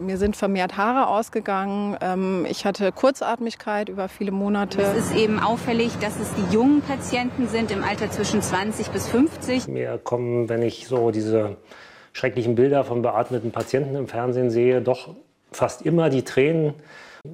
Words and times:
Mir 0.00 0.16
sind 0.16 0.34
vermehrt 0.34 0.78
Haare 0.78 1.08
ausgegangen. 1.08 1.94
Ähm, 2.00 2.46
ich 2.48 2.64
hatte 2.64 2.90
Kurzatmigkeit 2.90 3.90
über 3.90 4.08
viele 4.08 4.30
Monate. 4.30 4.80
Es 4.80 4.96
ist 4.96 5.14
eben 5.14 5.38
auffällig, 5.38 5.92
dass 6.00 6.18
es 6.18 6.32
die 6.34 6.54
jungen 6.54 6.80
Patienten 6.80 7.48
sind 7.48 7.70
im 7.70 7.84
Alter 7.84 8.10
zwischen 8.10 8.40
20 8.40 8.88
bis 8.88 9.06
50. 9.08 9.68
Mir 9.68 9.98
kommen, 10.02 10.48
wenn 10.48 10.62
ich 10.62 10.86
so 10.88 11.10
diese 11.10 11.58
schrecklichen 12.14 12.54
Bilder 12.54 12.82
von 12.84 13.02
beatmeten 13.02 13.52
Patienten 13.52 13.94
im 13.94 14.08
Fernsehen 14.08 14.50
sehe, 14.50 14.80
doch 14.80 15.14
fast 15.52 15.82
immer 15.82 16.08
die 16.08 16.22
Tränen. 16.22 16.72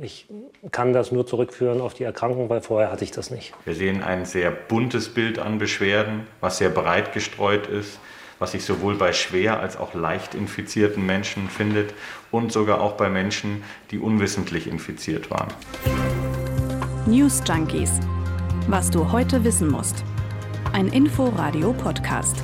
Ich 0.00 0.26
kann 0.72 0.92
das 0.92 1.12
nur 1.12 1.24
zurückführen 1.24 1.80
auf 1.80 1.94
die 1.94 2.02
Erkrankung, 2.02 2.50
weil 2.50 2.62
vorher 2.62 2.90
hatte 2.90 3.04
ich 3.04 3.12
das 3.12 3.30
nicht. 3.30 3.54
Wir 3.64 3.74
sehen 3.74 4.02
ein 4.02 4.24
sehr 4.24 4.50
buntes 4.50 5.14
Bild 5.14 5.38
an 5.38 5.58
Beschwerden, 5.58 6.26
was 6.40 6.58
sehr 6.58 6.70
breit 6.70 7.12
gestreut 7.12 7.68
ist 7.68 8.00
was 8.38 8.52
sich 8.52 8.64
sowohl 8.64 8.96
bei 8.96 9.12
schwer 9.12 9.60
als 9.60 9.76
auch 9.76 9.94
leicht 9.94 10.34
infizierten 10.34 11.04
Menschen 11.04 11.48
findet 11.48 11.94
und 12.30 12.52
sogar 12.52 12.80
auch 12.80 12.92
bei 12.92 13.08
Menschen, 13.08 13.64
die 13.90 13.98
unwissentlich 13.98 14.66
infiziert 14.66 15.30
waren. 15.30 15.48
News 17.06 17.42
Junkies. 17.46 18.00
Was 18.68 18.90
du 18.90 19.12
heute 19.12 19.44
wissen 19.44 19.68
musst. 19.68 20.04
Ein 20.72 20.88
Info-Radio-Podcast. 20.88 22.36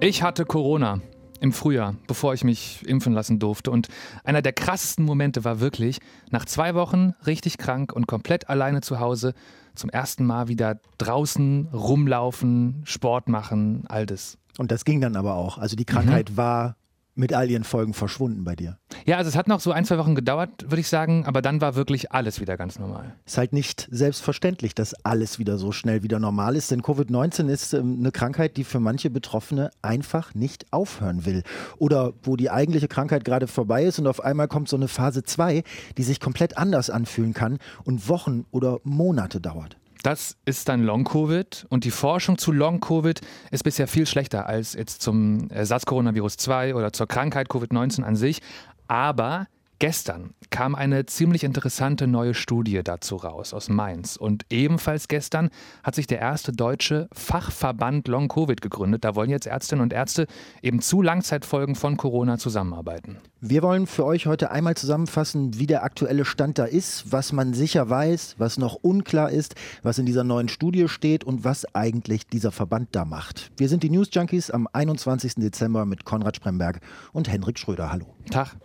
Ich 0.00 0.22
hatte 0.22 0.44
Corona 0.44 1.00
im 1.46 1.52
Frühjahr, 1.52 1.94
bevor 2.06 2.34
ich 2.34 2.44
mich 2.44 2.86
impfen 2.86 3.12
lassen 3.12 3.38
durfte. 3.38 3.70
Und 3.70 3.88
einer 4.24 4.42
der 4.42 4.52
krassesten 4.52 5.04
Momente 5.04 5.44
war 5.44 5.60
wirklich, 5.60 6.00
nach 6.30 6.44
zwei 6.44 6.74
Wochen 6.74 7.14
richtig 7.26 7.58
krank 7.58 7.92
und 7.92 8.06
komplett 8.06 8.48
alleine 8.48 8.80
zu 8.80 9.00
Hause, 9.00 9.32
zum 9.74 9.90
ersten 9.90 10.24
Mal 10.24 10.48
wieder 10.48 10.80
draußen 10.98 11.68
rumlaufen, 11.72 12.82
Sport 12.84 13.28
machen, 13.28 13.84
all 13.88 14.06
das. 14.06 14.38
Und 14.58 14.70
das 14.70 14.84
ging 14.84 15.00
dann 15.00 15.16
aber 15.16 15.34
auch. 15.34 15.58
Also 15.58 15.76
die 15.76 15.84
Krankheit 15.84 16.30
mhm. 16.30 16.36
war 16.36 16.76
mit 17.16 17.32
all 17.32 17.50
ihren 17.50 17.64
Folgen 17.64 17.94
verschwunden 17.94 18.44
bei 18.44 18.54
dir. 18.54 18.78
Ja, 19.06 19.16
also 19.16 19.28
es 19.28 19.36
hat 19.36 19.48
noch 19.48 19.60
so 19.60 19.72
ein, 19.72 19.84
zwei 19.84 19.98
Wochen 19.98 20.14
gedauert, 20.14 20.64
würde 20.64 20.80
ich 20.80 20.88
sagen, 20.88 21.24
aber 21.26 21.42
dann 21.42 21.60
war 21.60 21.74
wirklich 21.74 22.12
alles 22.12 22.40
wieder 22.40 22.56
ganz 22.56 22.78
normal. 22.78 23.14
Ist 23.24 23.38
halt 23.38 23.52
nicht 23.52 23.88
selbstverständlich, 23.90 24.74
dass 24.74 24.94
alles 25.04 25.38
wieder 25.38 25.58
so 25.58 25.72
schnell 25.72 26.02
wieder 26.02 26.18
normal 26.18 26.56
ist, 26.56 26.70
denn 26.70 26.82
Covid-19 26.82 27.48
ist 27.48 27.72
ähm, 27.72 27.96
eine 28.00 28.12
Krankheit, 28.12 28.56
die 28.56 28.64
für 28.64 28.80
manche 28.80 29.10
Betroffene 29.10 29.70
einfach 29.82 30.34
nicht 30.34 30.72
aufhören 30.72 31.24
will. 31.24 31.42
Oder 31.78 32.12
wo 32.22 32.36
die 32.36 32.50
eigentliche 32.50 32.88
Krankheit 32.88 33.24
gerade 33.24 33.46
vorbei 33.46 33.84
ist 33.84 33.98
und 33.98 34.06
auf 34.06 34.22
einmal 34.22 34.48
kommt 34.48 34.68
so 34.68 34.76
eine 34.76 34.88
Phase 34.88 35.24
2, 35.24 35.64
die 35.96 36.02
sich 36.02 36.20
komplett 36.20 36.58
anders 36.58 36.90
anfühlen 36.90 37.32
kann 37.32 37.58
und 37.84 38.08
Wochen 38.08 38.44
oder 38.50 38.78
Monate 38.84 39.40
dauert. 39.40 39.76
Das 40.02 40.36
ist 40.44 40.68
dann 40.68 40.82
Long-Covid 40.82 41.66
und 41.68 41.84
die 41.84 41.90
Forschung 41.90 42.38
zu 42.38 42.52
Long-Covid 42.52 43.20
ist 43.50 43.64
bisher 43.64 43.88
viel 43.88 44.06
schlechter 44.06 44.46
als 44.46 44.74
jetzt 44.74 45.02
zum 45.02 45.48
SARS-Coronavirus 45.50 46.36
2 46.36 46.74
oder 46.74 46.92
zur 46.92 47.06
Krankheit 47.08 47.48
Covid-19 47.48 48.02
an 48.02 48.16
sich. 48.16 48.40
Aber 48.88 49.46
Gestern 49.78 50.30
kam 50.48 50.74
eine 50.74 51.04
ziemlich 51.04 51.44
interessante 51.44 52.06
neue 52.06 52.32
Studie 52.32 52.80
dazu 52.82 53.16
raus 53.16 53.52
aus 53.52 53.68
Mainz. 53.68 54.16
Und 54.16 54.46
ebenfalls 54.48 55.06
gestern 55.06 55.50
hat 55.82 55.94
sich 55.94 56.06
der 56.06 56.18
erste 56.18 56.52
deutsche 56.52 57.08
Fachverband 57.12 58.08
Long 58.08 58.28
Covid 58.28 58.62
gegründet. 58.62 59.04
Da 59.04 59.14
wollen 59.14 59.28
jetzt 59.28 59.46
Ärztinnen 59.46 59.82
und 59.82 59.92
Ärzte 59.92 60.28
eben 60.62 60.80
zu 60.80 61.02
Langzeitfolgen 61.02 61.74
von 61.74 61.98
Corona 61.98 62.38
zusammenarbeiten. 62.38 63.18
Wir 63.42 63.62
wollen 63.62 63.86
für 63.86 64.06
euch 64.06 64.26
heute 64.26 64.50
einmal 64.50 64.76
zusammenfassen, 64.78 65.58
wie 65.58 65.66
der 65.66 65.84
aktuelle 65.84 66.24
Stand 66.24 66.58
da 66.58 66.64
ist, 66.64 67.12
was 67.12 67.32
man 67.32 67.52
sicher 67.52 67.90
weiß, 67.90 68.36
was 68.38 68.56
noch 68.56 68.76
unklar 68.76 69.30
ist, 69.30 69.56
was 69.82 69.98
in 69.98 70.06
dieser 70.06 70.24
neuen 70.24 70.48
Studie 70.48 70.88
steht 70.88 71.22
und 71.22 71.44
was 71.44 71.66
eigentlich 71.74 72.26
dieser 72.26 72.50
Verband 72.50 72.88
da 72.92 73.04
macht. 73.04 73.50
Wir 73.58 73.68
sind 73.68 73.82
die 73.82 73.90
News 73.90 74.08
Junkies 74.10 74.50
am 74.50 74.68
21. 74.72 75.34
Dezember 75.34 75.84
mit 75.84 76.06
Konrad 76.06 76.36
Spremberg 76.36 76.80
und 77.12 77.28
Henrik 77.28 77.58
Schröder. 77.58 77.92
Hallo. 77.92 78.06
Tag. 78.30 78.56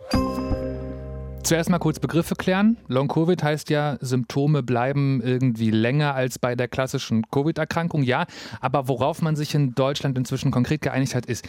Zuerst 1.42 1.70
mal 1.70 1.78
kurz 1.78 1.98
Begriffe 1.98 2.36
klären. 2.36 2.76
Long-Covid 2.86 3.42
heißt 3.42 3.68
ja, 3.68 3.98
Symptome 4.00 4.62
bleiben 4.62 5.20
irgendwie 5.22 5.72
länger 5.72 6.14
als 6.14 6.38
bei 6.38 6.54
der 6.54 6.68
klassischen 6.68 7.28
Covid-Erkrankung. 7.30 8.04
Ja, 8.04 8.26
aber 8.60 8.86
worauf 8.86 9.22
man 9.22 9.34
sich 9.34 9.54
in 9.54 9.74
Deutschland 9.74 10.16
inzwischen 10.16 10.52
konkret 10.52 10.82
geeinigt 10.82 11.16
hat, 11.16 11.26
ist, 11.26 11.44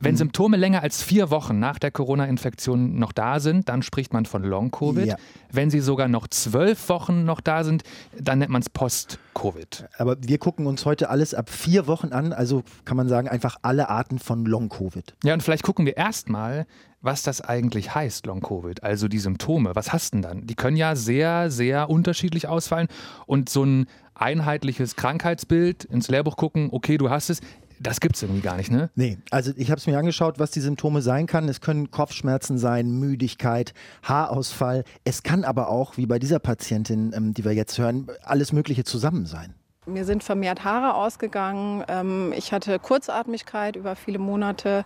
wenn 0.00 0.14
mhm. 0.14 0.18
Symptome 0.18 0.56
länger 0.56 0.82
als 0.82 1.02
vier 1.02 1.30
Wochen 1.30 1.60
nach 1.60 1.78
der 1.78 1.90
Corona-Infektion 1.90 2.98
noch 2.98 3.12
da 3.12 3.38
sind, 3.38 3.68
dann 3.68 3.82
spricht 3.82 4.12
man 4.12 4.24
von 4.26 4.42
Long-Covid. 4.42 5.06
Ja. 5.06 5.16
Wenn 5.52 5.70
sie 5.70 5.80
sogar 5.80 6.08
noch 6.08 6.26
zwölf 6.26 6.88
Wochen 6.88 7.24
noch 7.24 7.40
da 7.40 7.62
sind, 7.64 7.84
dann 8.18 8.38
nennt 8.40 8.50
man 8.50 8.62
es 8.62 8.70
Post-Covid. 8.70 9.84
Aber 9.98 10.16
wir 10.20 10.38
gucken 10.38 10.66
uns 10.66 10.86
heute 10.86 11.10
alles 11.10 11.34
ab 11.34 11.50
vier 11.50 11.86
Wochen 11.86 12.08
an, 12.08 12.32
also 12.32 12.64
kann 12.84 12.96
man 12.96 13.08
sagen, 13.08 13.28
einfach 13.28 13.58
alle 13.62 13.90
Arten 13.90 14.18
von 14.18 14.44
Long-Covid. 14.44 15.14
Ja, 15.22 15.34
und 15.34 15.42
vielleicht 15.42 15.62
gucken 15.62 15.86
wir 15.86 15.96
erstmal, 15.96 16.66
was 17.00 17.22
das 17.22 17.40
eigentlich 17.40 17.94
heißt, 17.94 18.26
Long-Covid, 18.26 18.82
also 18.82 19.08
die 19.08 19.18
Symptome. 19.18 19.74
Was 19.74 19.92
hast 19.92 20.12
du 20.12 20.16
denn 20.16 20.22
dann? 20.22 20.46
Die 20.46 20.54
können 20.54 20.76
ja 20.76 20.96
sehr, 20.96 21.50
sehr 21.50 21.88
unterschiedlich 21.88 22.46
ausfallen 22.46 22.88
und 23.26 23.48
so 23.48 23.64
ein 23.64 23.86
einheitliches 24.14 24.96
Krankheitsbild 24.96 25.84
ins 25.84 26.08
Lehrbuch 26.08 26.36
gucken, 26.36 26.68
okay, 26.72 26.98
du 26.98 27.08
hast 27.08 27.30
es, 27.30 27.40
das 27.80 28.00
gibt 28.00 28.16
es 28.16 28.22
irgendwie 28.22 28.42
gar 28.42 28.58
nicht, 28.58 28.70
ne? 28.70 28.90
Nee, 28.94 29.16
also 29.30 29.52
ich 29.56 29.70
habe 29.70 29.78
es 29.78 29.86
mir 29.86 29.98
angeschaut, 29.98 30.38
was 30.38 30.50
die 30.50 30.60
Symptome 30.60 31.00
sein 31.00 31.26
kann. 31.26 31.48
Es 31.48 31.62
können 31.62 31.90
Kopfschmerzen 31.90 32.58
sein, 32.58 32.90
Müdigkeit, 32.90 33.72
Haarausfall. 34.02 34.84
Es 35.04 35.22
kann 35.22 35.44
aber 35.44 35.68
auch, 35.68 35.96
wie 35.96 36.04
bei 36.04 36.18
dieser 36.18 36.38
Patientin, 36.38 37.12
ähm, 37.14 37.32
die 37.32 37.44
wir 37.44 37.52
jetzt 37.52 37.78
hören, 37.78 38.08
alles 38.22 38.52
Mögliche 38.52 38.84
zusammen 38.84 39.24
sein. 39.24 39.54
Mir 39.90 40.04
sind 40.04 40.22
vermehrt 40.22 40.64
Haare 40.64 40.94
ausgegangen. 40.94 41.84
Ähm, 41.88 42.32
ich 42.36 42.52
hatte 42.52 42.78
Kurzatmigkeit 42.78 43.76
über 43.76 43.96
viele 43.96 44.18
Monate. 44.18 44.84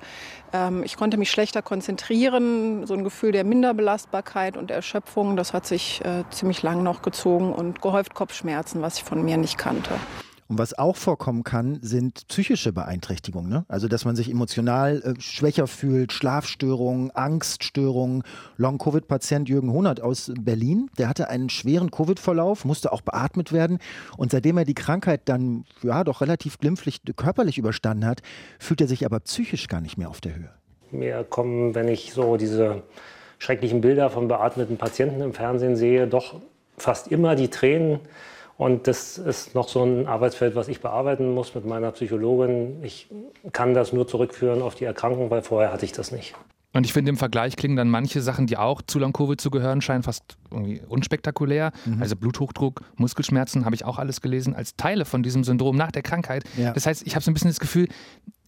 Ähm, 0.53 0.82
ich 0.82 0.97
konnte 0.97 1.16
mich 1.16 1.31
schlechter 1.31 1.62
konzentrieren. 1.62 2.87
So 2.87 2.94
ein 2.94 3.04
Gefühl 3.04 3.32
der 3.32 3.44
Minderbelastbarkeit 3.44 4.56
und 4.56 4.70
Erschöpfung, 4.70 5.37
das 5.37 5.53
hat 5.53 5.66
sich 5.66 6.04
äh, 6.04 6.25
ziemlich 6.31 6.62
lang 6.62 6.82
noch 6.82 7.03
gezogen 7.03 7.53
und 7.53 7.82
gehäuft 7.82 8.14
Kopfschmerzen, 8.14 8.82
was 8.82 8.98
ich 8.98 9.04
von 9.04 9.25
mir 9.25 9.37
nicht 9.37 9.59
kannte. 9.59 9.94
Und 10.54 10.59
was 10.59 10.78
auch 10.78 10.94
vorkommen 10.94 11.42
kann, 11.42 11.81
sind 11.82 12.28
psychische 12.28 12.72
Beeinträchtigungen. 12.72 13.50
Ne? 13.50 13.65
Also, 13.66 13.88
dass 13.88 14.04
man 14.04 14.15
sich 14.15 14.31
emotional 14.31 15.03
äh, 15.03 15.20
schwächer 15.20 15.66
fühlt, 15.66 16.12
Schlafstörungen, 16.12 17.10
Angststörungen. 17.10 18.22
Long-Covid-Patient 18.56 19.48
Jürgen 19.48 19.72
Honert 19.72 20.00
aus 20.00 20.31
Berlin, 20.38 20.91
der 20.97 21.09
hatte 21.09 21.28
einen 21.28 21.50
schweren 21.50 21.91
Covid-Verlauf, 21.91 22.64
musste 22.64 22.93
auch 22.93 23.00
beatmet 23.00 23.53
werden. 23.53 23.81
Und 24.16 24.31
seitdem 24.31 24.56
er 24.56 24.64
die 24.64 24.75
Krankheit 24.75 25.22
dann 25.25 25.64
ja 25.82 26.04
doch 26.04 26.20
relativ 26.20 26.59
glimpflich 26.59 27.00
körperlich 27.16 27.59
überstanden 27.59 28.06
hat, 28.06 28.22
fühlt 28.60 28.81
er 28.81 28.87
sich 28.87 29.04
aber 29.04 29.19
psychisch 29.19 29.66
gar 29.66 29.81
nicht 29.81 29.98
mehr 29.98 30.09
auf 30.09 30.20
der 30.20 30.37
Höhe. 30.37 30.50
Mir 30.93 31.25
kommen, 31.25 31.75
wenn 31.75 31.88
ich 31.88 32.12
so 32.12 32.37
diese 32.37 32.84
schrecklichen 33.41 33.81
Bilder 33.81 34.09
von 34.09 34.28
beatmeten 34.28 34.76
Patienten 34.76 35.20
im 35.20 35.32
Fernsehen 35.32 35.75
sehe, 35.75 36.06
doch 36.06 36.41
fast 36.78 37.09
immer 37.09 37.34
die 37.34 37.48
Tränen 37.48 37.98
und 38.56 38.87
das 38.87 39.19
ist 39.19 39.54
noch 39.54 39.69
so 39.69 39.82
ein 39.82 40.06
Arbeitsfeld, 40.06 40.54
was 40.54 40.69
ich 40.69 40.81
bearbeiten 40.81 41.32
muss 41.32 41.54
mit 41.54 41.66
meiner 41.66 41.91
Psychologin. 41.92 42.82
Ich 42.82 43.09
kann 43.53 43.75
das 43.75 43.92
nur 43.92 44.06
zurückführen 44.06 44.62
auf 44.62 44.75
die 44.75 44.84
Erkrankung, 44.84 45.31
weil 45.31 45.42
vorher 45.42 45.72
hatte 45.72 45.84
ich 45.84 45.92
das 45.92 46.12
nicht. 46.12 46.34
Und 46.75 46.84
ich 46.84 46.93
finde, 46.93 47.10
im 47.10 47.16
Vergleich 47.16 47.54
klingen 47.54 47.76
dann 47.76 47.88
manche 47.88 48.20
Sachen, 48.20 48.48
die 48.48 48.56
auch 48.56 48.82
zu 48.82 48.98
Long-Covid 48.98 49.41
zu 49.41 49.50
gehören 49.50 49.81
scheinen, 49.81 50.03
fast 50.03 50.37
irgendwie 50.50 50.82
unspektakulär. 50.88 51.70
Mhm. 51.84 52.03
Also 52.03 52.16
Bluthochdruck, 52.16 52.82
Muskelschmerzen, 52.97 53.64
habe 53.64 53.76
ich 53.76 53.84
auch 53.84 53.98
alles 53.98 54.20
gelesen, 54.20 54.54
als 54.54 54.75
Teile 54.75 55.04
von 55.04 55.22
diesem 55.22 55.44
Syndrom 55.44 55.76
nach 55.76 55.93
der 55.93 56.03
Krankheit. 56.03 56.43
Ja. 56.56 56.72
Das 56.72 56.87
heißt, 56.87 57.06
ich 57.06 57.14
habe 57.14 57.25
so 57.25 57.31
ein 57.31 57.34
bisschen 57.34 57.50
das 57.50 57.60
Gefühl, 57.60 57.87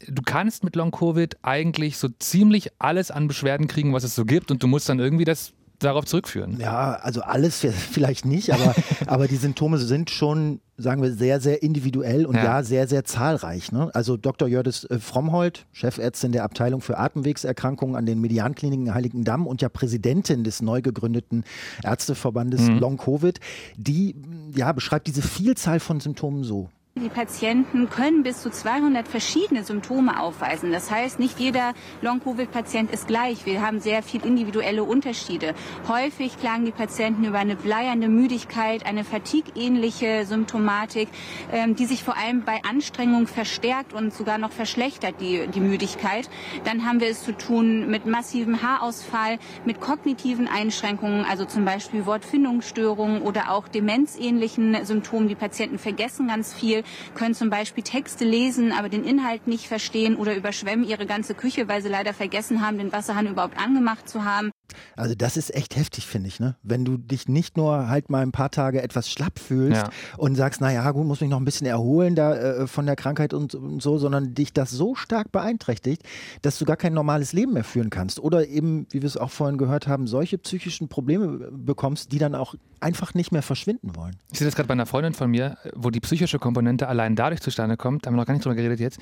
du 0.08 0.22
kannst 0.24 0.64
mit 0.64 0.74
Long-Covid 0.74 1.36
eigentlich 1.42 1.98
so 1.98 2.08
ziemlich 2.18 2.70
alles 2.80 3.12
an 3.12 3.28
Beschwerden 3.28 3.68
kriegen, 3.68 3.92
was 3.92 4.02
es 4.02 4.16
so 4.16 4.24
gibt. 4.24 4.50
Und 4.50 4.60
du 4.60 4.66
musst 4.66 4.88
dann 4.88 4.98
irgendwie 4.98 5.24
das 5.24 5.52
darauf 5.78 6.04
zurückführen. 6.04 6.58
Ja, 6.58 6.94
also 6.94 7.22
alles 7.22 7.60
vielleicht 7.90 8.24
nicht, 8.24 8.52
aber, 8.52 8.74
aber 9.06 9.28
die 9.28 9.36
Symptome 9.36 9.78
sind 9.78 10.10
schon, 10.10 10.60
sagen 10.76 11.02
wir, 11.02 11.12
sehr, 11.12 11.40
sehr 11.40 11.62
individuell 11.62 12.26
und 12.26 12.36
ja, 12.36 12.44
ja 12.44 12.62
sehr, 12.62 12.88
sehr 12.88 13.04
zahlreich. 13.04 13.72
Ne? 13.72 13.90
Also 13.94 14.16
Dr. 14.16 14.48
Jördis 14.48 14.84
äh, 14.84 14.98
Frommhold, 14.98 15.66
Chefärztin 15.72 16.32
der 16.32 16.44
Abteilung 16.44 16.80
für 16.80 16.98
Atemwegserkrankungen 16.98 17.96
an 17.96 18.06
den 18.06 18.20
Mediankliniken 18.20 18.94
Heiligendamm 18.94 19.46
und 19.46 19.62
ja 19.62 19.68
Präsidentin 19.68 20.44
des 20.44 20.62
neu 20.62 20.82
gegründeten 20.82 21.44
Ärzteverbandes 21.82 22.62
mhm. 22.62 22.78
Long 22.78 22.96
Covid, 22.96 23.40
die 23.76 24.14
ja, 24.54 24.72
beschreibt 24.72 25.06
diese 25.06 25.22
Vielzahl 25.22 25.80
von 25.80 26.00
Symptomen 26.00 26.44
so. 26.44 26.68
Die 26.98 27.10
Patienten 27.10 27.90
können 27.90 28.22
bis 28.22 28.40
zu 28.40 28.48
200 28.50 29.06
verschiedene 29.06 29.64
Symptome 29.64 30.18
aufweisen. 30.18 30.72
Das 30.72 30.90
heißt, 30.90 31.18
nicht 31.18 31.38
jeder 31.38 31.74
Long-Covid-Patient 32.00 32.90
ist 32.90 33.06
gleich. 33.06 33.44
Wir 33.44 33.60
haben 33.60 33.80
sehr 33.80 34.02
viel 34.02 34.24
individuelle 34.24 34.82
Unterschiede. 34.82 35.54
Häufig 35.88 36.38
klagen 36.38 36.64
die 36.64 36.70
Patienten 36.70 37.24
über 37.24 37.36
eine 37.36 37.54
bleiernde 37.54 38.08
Müdigkeit, 38.08 38.86
eine 38.86 39.04
Fatigue-ähnliche 39.04 40.24
Symptomatik, 40.24 41.08
ähm, 41.52 41.76
die 41.76 41.84
sich 41.84 42.02
vor 42.02 42.16
allem 42.16 42.44
bei 42.44 42.62
Anstrengung 42.66 43.26
verstärkt 43.26 43.92
und 43.92 44.14
sogar 44.14 44.38
noch 44.38 44.52
verschlechtert, 44.52 45.20
die, 45.20 45.48
die 45.48 45.60
Müdigkeit. 45.60 46.30
Dann 46.64 46.86
haben 46.86 47.00
wir 47.00 47.08
es 47.08 47.22
zu 47.22 47.32
tun 47.36 47.90
mit 47.90 48.06
massivem 48.06 48.62
Haarausfall, 48.62 49.38
mit 49.66 49.82
kognitiven 49.82 50.48
Einschränkungen, 50.48 51.26
also 51.26 51.44
zum 51.44 51.66
Beispiel 51.66 52.06
Wortfindungsstörungen 52.06 53.20
oder 53.20 53.50
auch 53.50 53.68
demenzähnlichen 53.68 54.82
Symptomen. 54.86 55.28
Die 55.28 55.34
Patienten 55.34 55.78
vergessen 55.78 56.28
ganz 56.28 56.54
viel 56.54 56.84
können 57.14 57.34
zum 57.34 57.50
Beispiel 57.50 57.84
Texte 57.84 58.24
lesen, 58.24 58.72
aber 58.72 58.88
den 58.88 59.04
Inhalt 59.04 59.46
nicht 59.46 59.66
verstehen 59.66 60.16
oder 60.16 60.34
überschwemmen 60.34 60.86
ihre 60.86 61.06
ganze 61.06 61.34
Küche, 61.34 61.68
weil 61.68 61.82
sie 61.82 61.88
leider 61.88 62.14
vergessen 62.14 62.64
haben, 62.64 62.78
den 62.78 62.92
Wasserhahn 62.92 63.26
überhaupt 63.26 63.58
angemacht 63.58 64.08
zu 64.08 64.24
haben. 64.24 64.50
Also 64.96 65.14
das 65.14 65.36
ist 65.36 65.54
echt 65.54 65.76
heftig, 65.76 66.06
finde 66.06 66.28
ich, 66.28 66.40
ne? 66.40 66.56
Wenn 66.62 66.84
du 66.84 66.96
dich 66.96 67.28
nicht 67.28 67.56
nur 67.56 67.88
halt 67.88 68.10
mal 68.10 68.22
ein 68.22 68.32
paar 68.32 68.50
Tage 68.50 68.82
etwas 68.82 69.10
schlapp 69.10 69.38
fühlst 69.38 69.82
ja. 69.82 69.90
und 70.16 70.34
sagst, 70.34 70.60
naja, 70.60 70.90
gut, 70.90 71.06
muss 71.06 71.20
mich 71.20 71.30
noch 71.30 71.38
ein 71.38 71.44
bisschen 71.44 71.66
erholen 71.66 72.14
da 72.14 72.34
äh, 72.34 72.66
von 72.66 72.86
der 72.86 72.96
Krankheit 72.96 73.34
und, 73.34 73.54
und, 73.54 73.82
so, 73.82 73.98
sondern 73.98 74.34
dich 74.34 74.52
das 74.52 74.70
so 74.70 74.94
stark 74.94 75.32
beeinträchtigt, 75.32 76.02
dass 76.42 76.58
du 76.58 76.64
gar 76.64 76.76
kein 76.76 76.94
normales 76.94 77.32
Leben 77.32 77.52
mehr 77.52 77.64
führen 77.64 77.90
kannst. 77.90 78.20
Oder 78.20 78.46
eben, 78.46 78.86
wie 78.90 79.02
wir 79.02 79.06
es 79.06 79.16
auch 79.16 79.30
vorhin 79.30 79.58
gehört 79.58 79.86
haben, 79.86 80.06
solche 80.06 80.38
psychischen 80.38 80.88
Probleme 80.88 81.50
bekommst, 81.52 82.12
die 82.12 82.18
dann 82.18 82.34
auch 82.34 82.54
einfach 82.80 83.14
nicht 83.14 83.32
mehr 83.32 83.42
verschwinden 83.42 83.96
wollen. 83.96 84.16
Ich 84.32 84.38
sehe 84.38 84.46
das 84.46 84.54
gerade 84.54 84.66
bei 84.66 84.74
einer 84.74 84.86
Freundin 84.86 85.14
von 85.14 85.30
mir, 85.30 85.56
wo 85.74 85.90
die 85.90 86.00
psychische 86.00 86.38
Komponente 86.38 86.88
allein 86.88 87.16
dadurch 87.16 87.40
zustande 87.40 87.76
kommt, 87.76 88.04
da 88.04 88.08
haben 88.08 88.14
wir 88.14 88.18
noch 88.18 88.26
gar 88.26 88.34
nicht 88.34 88.44
drüber 88.44 88.54
geredet 88.54 88.80
jetzt, 88.80 88.98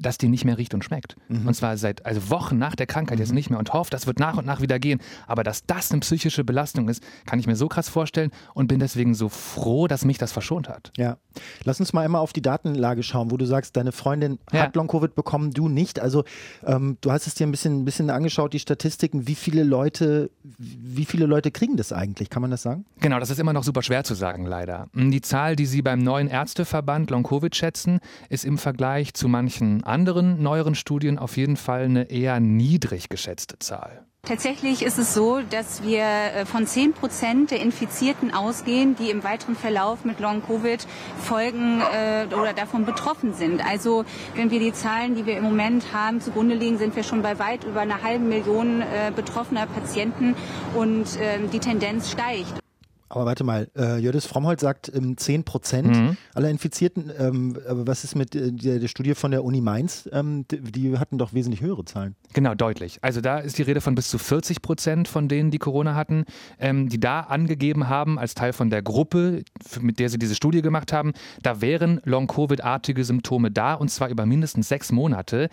dass 0.00 0.18
die 0.18 0.28
nicht 0.28 0.44
mehr 0.44 0.58
riecht 0.58 0.74
und 0.74 0.84
schmeckt. 0.84 1.16
Mhm. 1.28 1.48
Und 1.48 1.54
zwar 1.54 1.76
seit 1.76 2.04
also 2.04 2.30
Wochen 2.30 2.58
nach 2.58 2.74
der 2.74 2.86
Krankheit 2.86 3.18
mhm. 3.18 3.24
jetzt 3.24 3.32
nicht 3.32 3.50
mehr 3.50 3.58
und 3.58 3.72
hofft, 3.72 3.92
das 3.92 4.06
wird 4.06 4.18
nach 4.18 4.36
und 4.36 4.46
nach 4.46 4.60
wieder 4.60 4.78
gehen. 4.78 5.00
Aber 5.26 5.44
dass 5.44 5.66
das 5.66 5.90
eine 5.90 6.00
psychische 6.00 6.44
Belastung 6.44 6.88
ist, 6.88 7.02
kann 7.26 7.38
ich 7.38 7.46
mir 7.46 7.56
so 7.56 7.68
krass 7.68 7.88
vorstellen 7.88 8.30
und 8.54 8.68
bin 8.68 8.78
deswegen 8.80 9.14
so 9.14 9.28
froh, 9.28 9.86
dass 9.86 10.04
mich 10.04 10.18
das 10.18 10.32
verschont 10.32 10.68
hat. 10.68 10.92
Ja. 10.96 11.18
Lass 11.64 11.80
uns 11.80 11.92
mal 11.92 12.04
einmal 12.04 12.20
auf 12.20 12.32
die 12.32 12.42
Datenlage 12.42 13.02
schauen, 13.02 13.30
wo 13.30 13.36
du 13.36 13.44
sagst, 13.44 13.76
deine 13.76 13.92
Freundin 13.92 14.38
ja. 14.52 14.62
hat 14.62 14.76
Long-Covid 14.76 15.14
bekommen, 15.14 15.50
du 15.50 15.68
nicht. 15.68 16.00
Also 16.00 16.24
ähm, 16.64 16.98
du 17.00 17.10
hast 17.10 17.26
es 17.26 17.34
dir 17.34 17.46
ein 17.46 17.50
bisschen, 17.50 17.80
ein 17.80 17.84
bisschen 17.84 18.10
angeschaut, 18.10 18.52
die 18.52 18.60
Statistiken, 18.60 19.26
wie 19.26 19.34
viele 19.34 19.64
Leute, 19.64 20.30
wie 20.42 21.04
viele 21.04 21.26
Leute 21.26 21.50
kriegen 21.50 21.76
das 21.76 21.92
eigentlich? 21.92 22.30
Kann 22.30 22.42
man 22.42 22.50
das 22.50 22.62
sagen? 22.62 22.84
Genau, 23.00 23.18
das 23.18 23.30
ist 23.30 23.40
immer 23.40 23.52
noch 23.52 23.64
super 23.64 23.82
schwer 23.82 24.04
zu 24.04 24.14
sagen, 24.14 24.46
leider. 24.46 24.88
Die 24.94 25.20
Zahl, 25.20 25.56
die 25.56 25.66
sie 25.66 25.82
beim 25.82 25.98
neuen 25.98 26.28
Ärzteverband 26.28 27.10
Long-Covid 27.10 27.54
schätzen, 27.54 28.00
ist 28.28 28.44
im 28.44 28.58
Vergleich 28.58 29.14
zu 29.14 29.28
manchen 29.28 29.84
anderen 29.84 30.42
neueren 30.42 30.74
Studien 30.74 31.18
auf 31.18 31.36
jeden 31.36 31.56
Fall 31.56 31.84
eine 31.84 32.10
eher 32.10 32.40
niedrig 32.40 33.08
geschätzte 33.08 33.58
Zahl. 33.58 34.04
Tatsächlich 34.26 34.82
ist 34.82 34.98
es 34.98 35.12
so, 35.12 35.40
dass 35.50 35.82
wir 35.82 36.02
äh, 36.02 36.46
von 36.46 36.66
10 36.66 36.94
Prozent 36.94 37.50
der 37.50 37.60
Infizierten 37.60 38.32
ausgehen, 38.32 38.96
die 38.96 39.10
im 39.10 39.22
weiteren 39.22 39.54
Verlauf 39.54 40.06
mit 40.06 40.18
Long-Covid-Folgen 40.18 41.82
äh, 41.82 42.26
oder 42.34 42.54
davon 42.54 42.86
betroffen 42.86 43.34
sind. 43.34 43.62
Also 43.64 44.06
wenn 44.34 44.50
wir 44.50 44.60
die 44.60 44.72
Zahlen, 44.72 45.14
die 45.14 45.26
wir 45.26 45.36
im 45.36 45.44
Moment 45.44 45.92
haben, 45.92 46.22
zugrunde 46.22 46.54
legen, 46.54 46.78
sind 46.78 46.96
wir 46.96 47.02
schon 47.02 47.20
bei 47.20 47.38
weit 47.38 47.64
über 47.64 47.80
einer 47.80 48.02
halben 48.02 48.30
Million 48.30 48.80
äh, 48.80 49.12
betroffener 49.14 49.66
Patienten 49.66 50.34
und 50.74 51.20
äh, 51.20 51.46
die 51.52 51.58
Tendenz 51.58 52.10
steigt. 52.10 52.63
Aber 53.08 53.26
warte 53.26 53.44
mal, 53.44 53.68
äh, 53.76 53.98
Jördis 53.98 54.26
Frommholt 54.26 54.60
sagt 54.60 54.90
ähm, 54.94 55.16
10 55.16 55.44
Prozent 55.44 55.88
mhm. 55.88 56.16
aller 56.34 56.50
Infizierten. 56.50 57.10
Ähm, 57.18 57.56
aber 57.68 57.86
was 57.86 58.02
ist 58.02 58.14
mit 58.14 58.34
äh, 58.34 58.50
der, 58.50 58.78
der, 58.78 58.88
Studie 58.88 59.14
von 59.14 59.30
der 59.30 59.44
Uni 59.44 59.60
Mainz? 59.60 60.08
Ähm, 60.12 60.46
die, 60.50 60.60
die, 60.60 60.98
hatten 60.98 61.18
doch 61.18 61.32
wesentlich 61.32 61.60
höhere 61.60 61.84
Zahlen. 61.84 62.16
Genau, 62.32 62.54
deutlich. 62.54 62.98
Also 63.02 63.20
da 63.20 63.38
ist 63.38 63.58
die 63.58 63.62
Rede 63.62 63.80
von 63.80 63.94
bis 63.94 64.08
zu 64.08 64.18
40 64.18 64.62
Prozent 64.62 65.08
von 65.08 65.28
denen, 65.28 65.50
die 65.50 65.58
Corona 65.58 65.94
hatten, 65.94 66.24
ähm, 66.58 66.88
die 66.88 66.98
da 66.98 67.20
angegeben 67.20 67.88
haben, 67.88 68.18
als 68.18 68.34
Teil 68.34 68.52
von 68.52 68.70
der 68.70 68.82
Gruppe, 68.82 69.44
mit 69.80 69.98
der 69.98 70.08
sie 70.08 70.18
diese 70.18 70.34
Studie 70.34 70.62
gemacht 70.62 70.92
haben, 70.92 71.12
da 71.42 71.60
wären 71.60 72.00
Long-Covid-artige 72.04 73.04
Symptome 73.04 73.50
da 73.50 73.74
und 73.74 73.90
zwar 73.90 74.08
über 74.08 74.26
mindestens 74.26 74.68
sechs 74.68 74.92
Monate. 74.92 75.50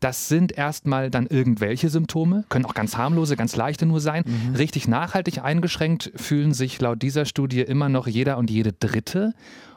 Das 0.00 0.28
sind 0.28 0.52
erstmal 0.52 1.10
dann 1.10 1.26
irgendwelche 1.26 1.88
Symptome, 1.88 2.44
können 2.50 2.66
auch 2.66 2.74
ganz 2.74 2.98
harmlose, 2.98 3.36
ganz 3.36 3.56
leichte 3.56 3.86
nur 3.86 4.00
sein. 4.00 4.24
Mhm. 4.26 4.54
Richtig 4.54 4.86
nachhaltig 4.86 5.42
eingeschränkt 5.42 6.12
fühlen 6.16 6.52
sich 6.52 6.78
laut 6.84 7.02
dieser 7.02 7.24
Studie 7.24 7.62
immer 7.62 7.88
noch 7.88 8.06
jeder 8.06 8.36
und 8.38 8.50
jede 8.50 8.72
Dritte 8.72 9.32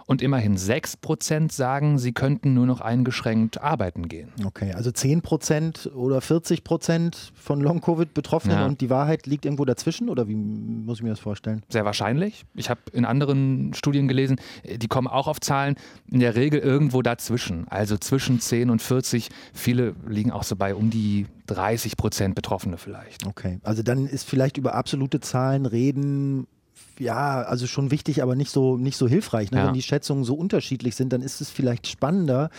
und 0.08 0.22
immerhin 0.22 0.58
6 0.58 0.98
Prozent 0.98 1.52
sagen, 1.52 2.00
sie 2.00 2.14
könnten 2.14 2.54
nur 2.54 2.66
noch 2.66 2.82
eingeschränkt 2.82 3.62
arbeiten 3.62 4.08
gehen. 4.08 4.30
Okay, 4.46 4.72
also 4.74 4.90
10 4.90 5.22
Prozent 5.22 5.92
oder 5.94 6.22
40 6.22 6.64
Prozent 6.64 7.34
von 7.36 7.60
Long-Covid-Betroffenen 7.60 8.58
ja. 8.58 8.66
und 8.66 8.80
die 8.82 8.90
Wahrheit 8.90 9.28
liegt 9.28 9.46
irgendwo 9.46 9.66
dazwischen 9.66 10.10
oder 10.10 10.28
wie 10.28 10.36
muss 10.36 11.00
ich 11.00 11.04
mir 11.04 11.10
das 11.10 11.20
vorstellen? 11.20 11.62
Sehr 11.70 11.84
wahrscheinlich. 11.84 12.46
Ich 12.56 12.70
habe 12.70 12.80
in 12.94 13.04
anderen 13.04 13.74
Studien 13.74 14.08
gelesen, 14.08 14.38
die 14.64 14.88
kommen 14.88 15.08
auch 15.08 15.28
auf 15.28 15.42
Zahlen, 15.42 15.76
in 16.10 16.22
der 16.22 16.36
Regel 16.36 16.62
irgendwo 16.62 17.02
dazwischen, 17.02 17.68
also 17.68 17.98
zwischen 17.98 18.40
10 18.40 18.70
und 18.70 18.82
40. 18.82 19.30
Viele 19.54 19.94
liegen 20.08 20.32
auch 20.32 20.44
so 20.44 20.56
bei 20.56 20.74
um 20.74 20.90
die 20.90 21.26
30 21.48 21.98
Prozent 21.98 22.36
Betroffene 22.36 22.78
vielleicht. 22.78 23.26
Okay, 23.26 23.60
also 23.64 23.84
dann 23.84 24.08
ist 24.08 24.28
vielleicht 24.28 24.58
über 24.58 24.74
absolute 24.74 25.20
Zahlen 25.20 25.66
reden 25.66 26.48
ja, 27.00 27.42
also 27.42 27.68
schon 27.68 27.92
wichtig, 27.92 28.24
aber 28.24 28.36
nicht 28.36 28.52
so, 28.52 28.78
nicht 28.78 28.98
so 28.98 29.08
hilfreich. 29.08 29.52
Ne? 29.52 29.60
Ja. 29.60 29.68
Wenn 29.68 29.74
die 29.74 29.82
Schätzungen 29.82 30.24
so 30.24 30.36
unterschiedlich 30.36 30.96
sind, 30.96 31.14
dann 31.14 31.22
ist 31.22 31.42
es 31.42 31.50
vielleicht 31.50 31.88
spannender. 31.88 32.50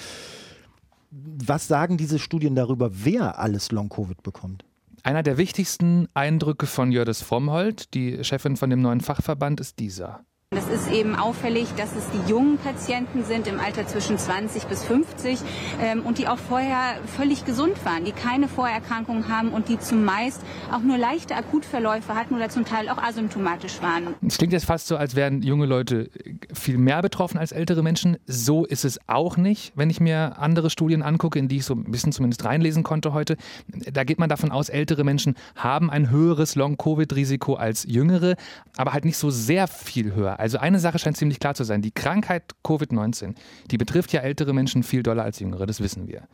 Was 1.11 1.69
sagen 1.69 1.97
diese 1.97 2.19
Studien 2.19 2.55
darüber, 2.55 2.91
wer 2.93 3.38
alles 3.38 3.73
Long-Covid 3.73 4.23
bekommt? 4.23 4.65
Einer 5.03 5.23
der 5.23 5.38
wichtigsten 5.38 6.09
Eindrücke 6.15 6.67
von 6.67 6.93
Jördis 6.93 7.23
Frommholt, 7.23 7.94
die 7.94 8.23
Chefin 8.25 8.56
von 8.56 8.69
dem 8.69 8.82
neuen 8.82 9.00
Fachverband, 9.00 9.61
ist 9.61 9.79
dieser. 9.79 10.21
Es 10.56 10.67
ist 10.67 10.91
eben 10.91 11.15
auffällig, 11.15 11.69
dass 11.77 11.95
es 11.95 12.09
die 12.09 12.31
jungen 12.31 12.56
Patienten 12.56 13.23
sind 13.23 13.47
im 13.47 13.61
Alter 13.61 13.87
zwischen 13.87 14.17
20 14.17 14.65
bis 14.65 14.83
50 14.83 15.39
ähm, 15.83 16.06
und 16.06 16.17
die 16.17 16.27
auch 16.27 16.39
vorher 16.39 16.95
völlig 17.19 17.45
gesund 17.45 17.85
waren, 17.85 18.06
die 18.06 18.12
keine 18.12 18.49
Vorerkrankungen 18.49 19.29
haben 19.29 19.50
und 19.50 19.69
die 19.69 19.79
zumeist 19.79 20.41
auch 20.73 20.81
nur 20.81 20.97
leichte 20.97 21.37
Akutverläufe 21.37 22.15
hatten 22.15 22.35
oder 22.35 22.49
zum 22.49 22.65
Teil 22.65 22.89
auch 22.89 22.97
asymptomatisch 22.97 23.83
waren. 23.83 24.15
Es 24.27 24.39
klingt 24.39 24.55
jetzt 24.55 24.65
fast 24.65 24.87
so, 24.87 24.97
als 24.97 25.15
wären 25.15 25.43
junge 25.43 25.67
Leute 25.67 26.09
viel 26.55 26.79
mehr 26.79 27.03
betroffen 27.03 27.37
als 27.37 27.53
ältere 27.53 27.83
Menschen. 27.83 28.17
So 28.27 28.65
ist 28.65 28.87
es 28.87 28.99
auch 29.06 29.37
nicht, 29.37 29.73
wenn 29.75 29.91
ich 29.91 30.00
mir 30.00 30.39
andere 30.39 30.71
Studien 30.71 31.03
angucke, 31.03 31.39
in 31.39 31.49
die 31.49 31.59
ich 31.59 31.67
so 31.67 31.75
ein 31.75 31.91
bisschen 31.91 32.12
zumindest 32.12 32.47
reinlesen 32.47 32.85
konnte 32.85 33.12
heute. 33.12 33.37
Da 33.69 34.03
geht 34.05 34.19
man 34.19 34.31
davon 34.31 34.50
aus, 34.50 34.71
ältere 34.71 35.05
Menschen 35.05 35.35
haben 35.56 35.91
ein 35.91 36.09
höheres 36.09 36.55
Long-Covid-Risiko 36.55 37.53
als 37.56 37.85
jüngere, 37.85 38.35
aber 38.79 38.95
halt 38.95 39.05
nicht 39.05 39.19
so 39.19 39.29
sehr 39.29 39.69
viel 39.69 40.15
höher. 40.15 40.38
Also 40.38 40.58
eine 40.58 40.79
Sache 40.79 40.99
scheint 40.99 41.17
ziemlich 41.17 41.40
klar 41.40 41.55
zu 41.55 41.64
sein. 41.64 41.82
Die 41.82 41.90
Krankheit 41.90 42.55
Covid-19, 42.64 43.35
die 43.70 43.76
betrifft 43.76 44.12
ja 44.12 44.20
ältere 44.20 44.55
Menschen 44.55 44.82
viel 44.82 45.02
doller 45.02 45.25
als 45.25 45.40
jüngere, 45.40 45.67
das 45.67 45.81
wissen 45.81 46.08
wir. 46.08 46.29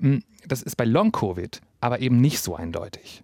Hm, 0.00 0.22
das 0.46 0.62
ist 0.62 0.76
bei 0.76 0.84
Long-Covid 0.84 1.60
aber 1.80 2.00
eben 2.00 2.20
nicht 2.20 2.40
so 2.40 2.54
eindeutig. 2.54 3.22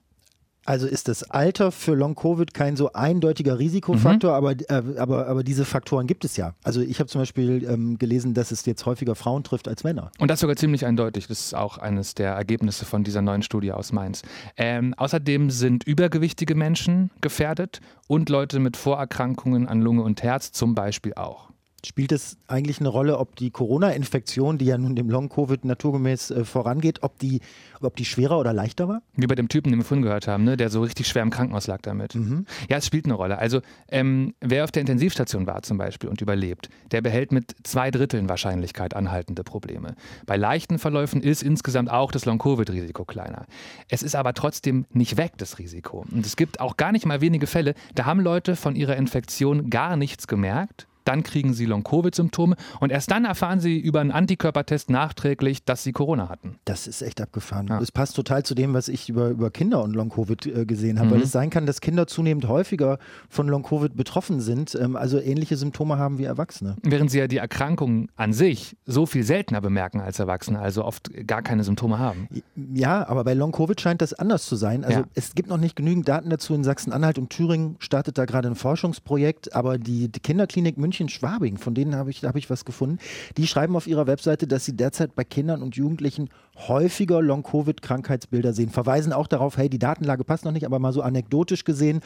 Also 0.66 0.86
ist 0.86 1.08
das 1.08 1.22
Alter 1.30 1.70
für 1.70 1.94
Long-Covid 1.94 2.52
kein 2.52 2.76
so 2.76 2.92
eindeutiger 2.92 3.58
Risikofaktor, 3.58 4.32
mhm. 4.32 4.36
aber, 4.36 4.52
äh, 4.52 4.98
aber, 4.98 5.26
aber 5.28 5.44
diese 5.44 5.64
Faktoren 5.64 6.06
gibt 6.06 6.24
es 6.24 6.36
ja. 6.36 6.54
Also 6.64 6.80
ich 6.80 6.98
habe 6.98 7.08
zum 7.08 7.20
Beispiel 7.20 7.64
ähm, 7.68 7.98
gelesen, 7.98 8.34
dass 8.34 8.50
es 8.50 8.66
jetzt 8.66 8.84
häufiger 8.84 9.14
Frauen 9.14 9.44
trifft 9.44 9.68
als 9.68 9.84
Männer. 9.84 10.10
Und 10.18 10.30
das 10.30 10.40
sogar 10.40 10.56
ziemlich 10.56 10.84
eindeutig. 10.84 11.28
Das 11.28 11.38
ist 11.40 11.54
auch 11.54 11.78
eines 11.78 12.14
der 12.14 12.32
Ergebnisse 12.32 12.84
von 12.84 13.04
dieser 13.04 13.22
neuen 13.22 13.42
Studie 13.42 13.72
aus 13.72 13.92
Mainz. 13.92 14.22
Ähm, 14.56 14.92
außerdem 14.94 15.50
sind 15.50 15.84
übergewichtige 15.84 16.54
Menschen 16.54 17.10
gefährdet 17.20 17.80
und 18.08 18.28
Leute 18.28 18.58
mit 18.58 18.76
Vorerkrankungen 18.76 19.69
an 19.69 19.81
Lunge 19.81 20.02
und 20.02 20.22
Herz 20.22 20.50
zum 20.50 20.74
Beispiel 20.74 21.14
auch. 21.14 21.50
Spielt 21.86 22.10
es 22.10 22.36
eigentlich 22.48 22.81
eine 22.81 22.88
Rolle, 22.88 23.16
ob 23.16 23.36
die 23.36 23.52
Corona-Infektion, 23.52 24.58
die 24.58 24.64
ja 24.64 24.76
nun 24.76 24.96
dem 24.96 25.08
Long-Covid 25.08 25.64
naturgemäß 25.64 26.32
äh, 26.32 26.44
vorangeht, 26.44 27.05
ob 27.05 27.16
die, 27.20 27.40
ob 27.81 27.94
die 27.94 28.05
schwerer 28.05 28.40
oder 28.40 28.52
leichter 28.52 28.88
war? 28.88 29.02
Wie 29.14 29.28
bei 29.28 29.36
dem 29.36 29.46
Typen, 29.46 29.70
den 29.70 29.78
wir 29.78 29.84
vorhin 29.84 30.02
gehört 30.02 30.26
haben, 30.26 30.43
ne? 30.43 30.56
der 30.56 30.69
so 30.69 30.82
richtig 30.82 31.06
schwer 31.06 31.22
im 31.22 31.31
Krankenhaus 31.31 31.69
lag 31.69 31.82
damit. 31.82 32.16
Mhm. 32.16 32.44
Ja, 32.69 32.78
es 32.78 32.86
spielt 32.86 33.05
eine 33.05 33.14
Rolle. 33.14 33.38
Also 33.38 33.60
ähm, 33.88 34.34
wer 34.40 34.64
auf 34.64 34.72
der 34.72 34.81
Intensivstation 34.81 35.46
war 35.46 35.62
zum 35.62 35.78
Beispiel 35.78 36.10
und 36.10 36.20
überlebt, 36.20 36.70
der 36.90 37.02
behält 37.02 37.31
mit 37.31 37.55
zwei 37.62 37.93
Dritteln 37.93 38.28
Wahrscheinlichkeit 38.28 38.96
anhaltende 38.96 39.44
Probleme. 39.44 39.94
Bei 40.26 40.36
leichten 40.36 40.81
Verläufen 40.81 41.22
ist 41.22 41.44
insgesamt 41.44 41.88
auch 41.88 42.10
das 42.10 42.24
Long-Covid-Risiko 42.24 43.05
kleiner. 43.05 43.46
Es 43.88 44.02
ist 44.02 44.16
aber 44.16 44.34
trotzdem 44.34 44.86
nicht 44.90 45.19
weg, 45.19 45.34
das 45.36 45.60
Risiko. 45.60 46.05
Und 46.10 46.26
es 46.26 46.34
gibt 46.34 46.58
auch 46.58 46.76
gar 46.76 46.90
nicht 46.90 47.06
mal 47.06 47.20
wenige 47.20 47.46
Fälle, 47.46 47.74
da 47.94 48.06
haben 48.06 48.19
Leute 48.19 48.56
von 48.56 48.74
ihrer 48.74 48.96
Infektion 48.96 49.70
gar 49.70 49.96
nichts 49.96 50.26
gemerkt 50.26 50.88
dann 51.08 51.22
kriegen 51.22 51.55
sie 51.55 51.67
Long-Covid-Symptome 51.67 52.56
und 52.81 52.91
erst 52.91 53.10
dann 53.10 53.25
erfahren 53.25 53.60
sie 53.60 53.79
über 53.79 54.01
einen 54.01 54.10
Antikörpertest 54.10 54.91
nachträglich, 54.91 55.65
dass 55.65 55.82
sie 55.82 55.93
Corona 55.93 56.29
hatten. 56.29 56.56
Das 56.65 56.86
ist 56.86 57.03
echt 57.03 57.20
abgefahren. 57.20 57.69
Ja. 57.69 57.81
Das 57.81 57.93
passt 57.93 58.17
total 58.17 58.43
zu 58.43 58.55
dem, 58.55 58.75
was 58.75 58.89
ich 58.89 59.08
über, 59.08 59.29
über 59.29 59.51
Kinder 59.51 59.82
und 59.82 59.94
Long-Covid 59.94 60.46
äh, 60.46 60.67
gesehen 60.67 60.98
habe, 60.98 61.08
mhm. 61.08 61.15
weil 61.15 61.22
es 61.22 61.32
sein 61.32 61.51
kann, 61.51 61.67
dass 61.67 61.81
Kinder 61.81 62.06
zunehmend 62.06 62.48
häufiger 62.48 62.98
von 63.29 63.48
Long-Covid 63.48 63.96
betroffen 63.96 64.41
sind, 64.41 64.75
ähm, 64.75 64.96
also 64.96 65.20
ähnliche 65.20 65.56
Symptome 65.56 65.98
haben 65.98 66.19
wie 66.19 66.25
Erwachsene. 66.25 66.77
Während 66.82 67.10
sie 67.10 67.19
ja 67.19 67.29
die 67.29 67.39
Erkrankung 67.39 68.08
an 68.17 68.32
sich 68.32 68.77
so 68.84 69.06
viel 69.06 69.22
seltener 69.22 69.60
bemerken 69.60 70.01
als 70.01 70.19
Erwachsene, 70.19 70.58
also 70.58 70.84
oft 70.84 71.10
gar 71.27 71.43
keine 71.43 71.65
Symptome 71.65 71.98
haben. 71.98 72.29
Ja, 72.75 73.06
aber 73.08 73.25
bei 73.25 73.34
Long-Covid 73.34 73.81
scheint 73.81 74.03
das 74.03 74.15
anders 74.15 74.46
zu 74.46 74.56
sein. 74.56 74.84
Also 74.84 75.01
ja. 75.01 75.06
es 75.15 75.34
gibt 75.34 75.48
noch 75.48 75.58
nicht 75.58 75.77
genügend 75.77 76.08
Daten 76.08 76.31
dazu. 76.31 76.55
In 76.55 76.65
Sachsen-Anhalt 76.65 77.19
und 77.19 77.31
Thüringen 77.31 77.77
startet 77.79 78.19
da 78.19 78.25
gerade 78.25 78.48
ein 78.48 78.55
Forschungsprojekt, 78.55 79.55
aber 79.55 79.79
die, 79.79 80.08
die 80.08 80.20
Kinderklinik 80.20 80.79
München 80.79 80.95
München-Schwabing, 80.96 81.58
von 81.58 81.74
denen 81.74 81.94
habe 81.94 82.10
ich, 82.10 82.24
hab 82.24 82.36
ich 82.36 82.48
was 82.50 82.65
gefunden. 82.65 82.98
Die 83.36 83.46
schreiben 83.46 83.76
auf 83.76 83.86
ihrer 83.86 84.06
Webseite, 84.06 84.46
dass 84.46 84.65
sie 84.65 84.76
derzeit 84.76 85.15
bei 85.15 85.24
Kindern 85.24 85.62
und 85.62 85.76
Jugendlichen 85.76 86.31
häufiger 86.69 87.20
Long-Covid-Krankheitsbilder 87.20 88.55
sehen. 88.55 88.70
Verweisen 88.70 89.12
auch 89.12 89.26
darauf, 89.26 89.58
hey, 89.58 89.69
die 89.69 89.79
Datenlage 89.79 90.24
passt 90.24 90.44
noch 90.44 90.53
nicht, 90.53 90.65
aber 90.65 90.79
mal 90.79 90.93
so 90.93 91.03
anekdotisch 91.03 91.65
gesehen 91.65 92.00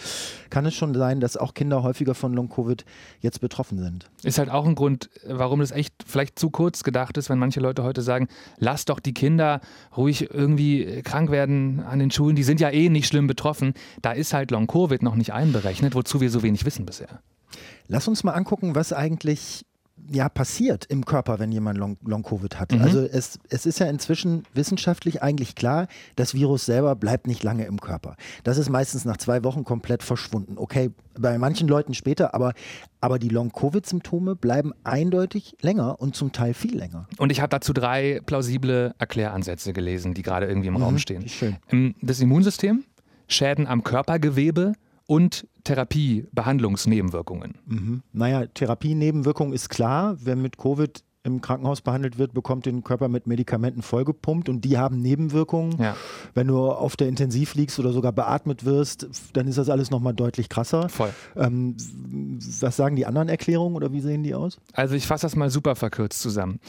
kann 0.51 0.67
es 0.67 0.75
schon 0.75 0.93
sein, 0.95 1.21
dass 1.21 1.37
auch 1.37 1.55
Kinder 1.55 1.83
häufiger 1.85 2.15
von 2.15 2.35
Long-Covid 2.35 2.85
jetzt 3.21 3.41
betroffen 3.41 3.79
sind. 3.79 4.11
Ist 4.25 4.39
halt 4.39 4.51
auch 4.51 4.67
ein 4.67 4.75
Grund, 4.75 5.09
warum 5.25 5.61
das 5.61 5.71
echt 5.71 5.95
vielleicht 6.05 6.39
zu 6.39 6.51
kurz 6.51 6.83
gedacht 6.83 7.17
ist, 7.17 7.31
wenn 7.31 7.39
manche 7.39 7.61
Leute 7.61 7.85
heute 7.85 8.03
sagen, 8.03 8.27
lass 8.59 8.85
doch 8.85 8.99
die 8.99 9.15
Kinder 9.15 9.61
ruhig 9.97 10.31
irgendwie 10.33 11.03
krank 11.03 11.31
werden 11.31 11.81
an 11.81 12.01
den 12.01 12.11
Schulen, 12.11 12.35
die 12.35 12.43
sind 12.43 12.61
ja 12.61 12.71
eh 12.71 12.89
nicht 12.89 13.07
schlimm 13.07 13.29
betroffen. 13.29 13.75
Da 14.03 14.13
ist 14.13 14.35
halt 14.35 14.51
Long-Covid 14.51 15.03
noch 15.03 15.15
nicht 15.15 15.33
einberechnet, 15.33 15.95
wozu 15.95 16.21
wir 16.21 16.31
so 16.31 16.43
wenig 16.43 16.65
wissen 16.65 16.87
bisher. 16.87 17.21
Lass 17.89 18.09
uns 18.09 18.25
mal 18.25 18.33
angucken, 18.33 18.75
was 18.75 18.93
eigentlich 18.93 19.65
ja, 20.09 20.29
passiert 20.29 20.87
im 20.87 21.05
Körper, 21.05 21.39
wenn 21.39 21.53
jemand 21.53 21.79
Long-Covid 21.79 22.59
hat. 22.59 22.73
Mhm. 22.73 22.83
Also 22.83 23.01
es, 23.01 23.39
es 23.49 23.67
ist 23.67 23.79
ja 23.79 23.87
inzwischen 23.87 24.45
wissenschaftlich 24.55 25.23
eigentlich 25.23 25.55
klar, 25.55 25.87
das 26.17 26.35
Virus 26.35 26.67
selber 26.67 26.97
bleibt 26.97 27.27
nicht 27.27 27.43
lange 27.43 27.65
im 27.67 27.81
Körper. 27.81 28.17
Das 28.45 28.59
ist 28.59 28.71
meistens 28.71 29.05
nach 29.05 29.17
zwei 29.17 29.45
Wochen 29.45 29.65
komplett 29.65 30.03
verschwunden. 30.03 30.55
Okay, 30.57 30.91
bei 31.19 31.39
manchen 31.39 31.69
Leuten 31.69 31.95
später, 31.95 32.35
aber, 32.35 32.55
aber 33.01 33.19
die 33.19 33.29
Long-Covid-Symptome 33.29 34.37
bleiben 34.37 34.73
eindeutig 34.85 35.57
länger 35.61 36.01
und 36.01 36.17
zum 36.17 36.33
Teil 36.33 36.55
viel 36.55 36.77
länger. 36.77 37.07
Und 37.19 37.31
ich 37.31 37.41
habe 37.41 37.51
dazu 37.51 37.73
drei 37.73 38.21
plausible 38.25 38.95
Erkläransätze 38.99 39.73
gelesen, 39.73 40.15
die 40.15 40.23
gerade 40.23 40.47
irgendwie 40.47 40.69
im 40.69 40.75
mhm, 40.75 40.83
Raum 40.83 40.99
stehen. 40.99 41.29
Schön. 41.29 41.57
Das 42.01 42.21
Immunsystem, 42.21 42.85
Schäden 43.29 43.67
am 43.67 43.85
Körpergewebe 43.85 44.73
und 45.11 45.49
Therapie, 45.65 46.29
Behandlungsnebenwirkungen. 46.31 47.59
Mhm. 47.67 48.03
Naja, 48.13 48.47
Therapienebenwirkung 48.47 49.53
ist 49.53 49.69
klar. 49.69 50.17
Wer 50.21 50.37
mit 50.37 50.57
Covid 50.57 51.03
im 51.25 51.41
Krankenhaus 51.41 51.81
behandelt 51.81 52.17
wird, 52.17 52.33
bekommt 52.33 52.65
den 52.65 52.85
Körper 52.85 53.09
mit 53.09 53.27
Medikamenten 53.27 53.83
vollgepumpt 53.83 54.49
und 54.49 54.65
die 54.65 54.79
haben 54.79 55.01
Nebenwirkungen. 55.01 55.77
Ja. 55.83 55.97
Wenn 56.35 56.47
du 56.47 56.71
auf 56.71 56.95
der 56.95 57.09
Intensiv 57.09 57.57
liegst 57.57 57.81
oder 57.81 57.91
sogar 57.91 58.13
beatmet 58.13 58.65
wirst, 58.65 59.09
dann 59.33 59.49
ist 59.49 59.59
das 59.59 59.69
alles 59.69 59.91
nochmal 59.91 60.15
deutlich 60.15 60.49
krasser. 60.49 60.89
Voll. 60.89 61.13
Ähm, 61.35 61.77
was 62.61 62.77
sagen 62.77 62.95
die 62.95 63.05
anderen 63.05 63.29
Erklärungen 63.29 63.75
oder 63.75 63.93
wie 63.93 64.01
sehen 64.01 64.23
die 64.23 64.37
aus? 64.37 64.59
Also 64.75 64.95
ich 64.95 65.09
fasse 65.09 65.23
das 65.23 65.35
mal 65.35 65.51
super 65.51 65.75
verkürzt 65.75 66.23
zusammen. 66.23 66.61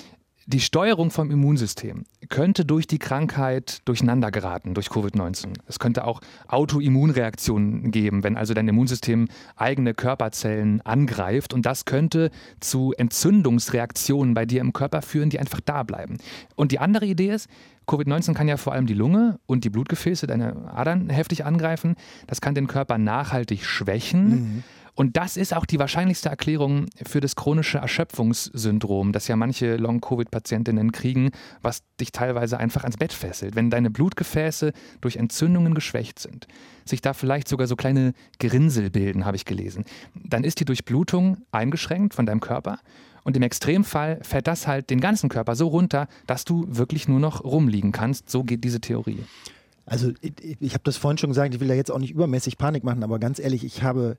Die 0.48 0.60
Steuerung 0.60 1.12
vom 1.12 1.30
Immunsystem 1.30 2.04
könnte 2.30 2.66
durch 2.66 2.88
die 2.88 2.98
Krankheit 2.98 3.82
durcheinander 3.86 4.32
geraten, 4.32 4.74
durch 4.74 4.88
Covid-19. 4.88 5.54
Es 5.68 5.78
könnte 5.78 6.04
auch 6.04 6.20
Autoimmunreaktionen 6.48 7.92
geben, 7.92 8.24
wenn 8.24 8.38
also 8.38 8.56
dein 8.56 8.68
Immunsystem 8.68 9.28
eigene 9.56 9.94
Körperzellen 9.94 10.82
angreift. 10.82 11.54
Und 11.54 11.68
das 11.68 11.86
könnte 11.86 12.32
zu 12.60 12.92
Entzündungsreaktionen 12.98 14.34
bei 14.34 14.48
dir 14.48 14.62
im 14.62 14.74
Körper 14.74 15.04
führen, 15.04 15.30
die 15.30 15.40
einfach 15.40 15.62
da 15.64 15.84
bleiben. 15.84 16.18
Und 16.56 16.72
die 16.72 16.80
andere 16.80 17.06
Idee 17.06 17.30
ist, 17.30 17.48
Covid-19 17.88 18.34
kann 18.34 18.48
ja 18.48 18.58
vor 18.58 18.74
allem 18.74 18.88
die 18.88 18.94
Lunge 18.94 19.40
und 19.46 19.64
die 19.64 19.70
Blutgefäße, 19.70 20.26
deine 20.26 20.72
Adern 20.74 21.10
heftig 21.10 21.46
angreifen. 21.46 21.96
Das 22.26 22.42
kann 22.42 22.56
den 22.56 22.68
Körper 22.68 22.98
nachhaltig 22.98 23.66
schwächen. 23.66 24.30
Mhm. 24.30 24.64
Und 24.96 25.18
das 25.18 25.38
ist 25.38 25.54
auch 25.54 25.66
die 25.66 25.80
wahrscheinlichste 25.80 26.30
Erklärung 26.30 26.88
für 27.06 27.22
das 27.22 27.36
chronische 27.36 27.78
Erschöpfungssyndrom, 27.78 29.14
das 29.14 29.28
ja 29.28 29.36
manche 29.36 29.78
Long-Covid-Patientinnen 29.78 30.92
kriegen, 30.92 31.32
was 31.62 31.84
dich 32.00 32.12
teilweise 32.12 32.58
einfach 32.58 32.84
ans 32.84 32.98
Bett 32.98 33.14
fesselt. 33.14 33.56
Wenn 33.56 33.70
deine 33.70 33.90
Blutgefäße 33.90 34.74
durch 35.00 35.16
Entzündungen 35.16 35.74
geschwächt 35.74 36.20
sind, 36.20 36.48
sich 36.86 37.02
da 37.02 37.14
vielleicht 37.14 37.48
sogar 37.48 37.68
so 37.68 37.76
kleine 37.76 38.14
Gerinnsel 38.40 38.90
bilden, 38.90 39.26
habe 39.26 39.38
ich 39.38 39.46
gelesen, 39.46 39.86
dann 40.14 40.44
ist 40.44 40.60
die 40.60 40.66
Durchblutung 40.66 41.38
eingeschränkt 41.52 42.14
von 42.14 42.26
deinem 42.26 42.42
Körper. 42.42 42.80
Und 43.24 43.38
im 43.38 43.44
Extremfall 43.44 44.20
fährt 44.24 44.48
das 44.48 44.68
halt 44.68 44.90
den 44.90 45.00
ganzen 45.00 45.30
Körper 45.30 45.56
so 45.56 45.68
runter, 45.68 46.08
dass 46.26 46.44
du 46.44 46.66
wirklich 46.68 47.08
nur 47.08 47.20
noch 47.20 47.44
rumliegen 47.44 47.92
kannst. 47.92 48.30
So 48.30 48.44
geht 48.44 48.64
diese 48.64 48.82
Theorie. 48.82 49.24
Also 49.86 50.12
ich, 50.22 50.34
ich 50.60 50.74
habe 50.74 50.84
das 50.84 50.98
vorhin 50.98 51.18
schon 51.18 51.30
gesagt, 51.30 51.54
ich 51.54 51.60
will 51.60 51.68
da 51.68 51.74
jetzt 51.74 51.92
auch 51.92 52.00
nicht 52.00 52.12
übermäßig 52.12 52.58
Panik 52.58 52.84
machen, 52.84 53.04
aber 53.04 53.20
ganz 53.20 53.40
ehrlich, 53.40 53.64
ich 53.64 53.84
habe 53.84 54.18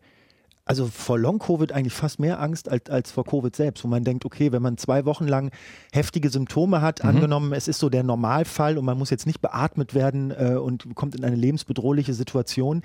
also 0.65 0.87
vor 0.87 1.19
Long-Covid 1.19 1.73
eigentlich 1.73 1.93
fast 1.93 2.21
mehr 2.21 2.41
Angst 2.41 2.69
als, 2.69 2.89
als 2.89 3.11
vor 3.11 3.25
Covid 3.25 3.55
selbst, 3.55 3.83
wo 3.83 3.89
man 3.89 4.05
denkt, 4.05 4.25
okay, 4.25 4.53
wenn 4.53 4.63
man 4.63 4.79
zwei 4.79 5.05
Wochen 5.05 5.27
lang 5.27 5.51
heftige 5.93 6.31
Symptome 6.31 6.81
hat, 6.81 7.03
mhm. 7.03 7.11
angenommen, 7.11 7.53
es 7.53 7.67
ist 7.67 7.81
so 7.81 7.89
der 7.89 8.05
Normalfall 8.05 8.79
und 8.79 8.85
man 8.85 8.97
muss 8.97 9.11
jetzt 9.11 9.27
nicht 9.27 9.41
beatmet 9.41 9.95
werden 9.95 10.31
äh, 10.31 10.55
und 10.55 10.95
kommt 10.95 11.17
in 11.17 11.25
eine 11.25 11.35
lebensbedrohliche 11.35 12.15
Situation, 12.15 12.83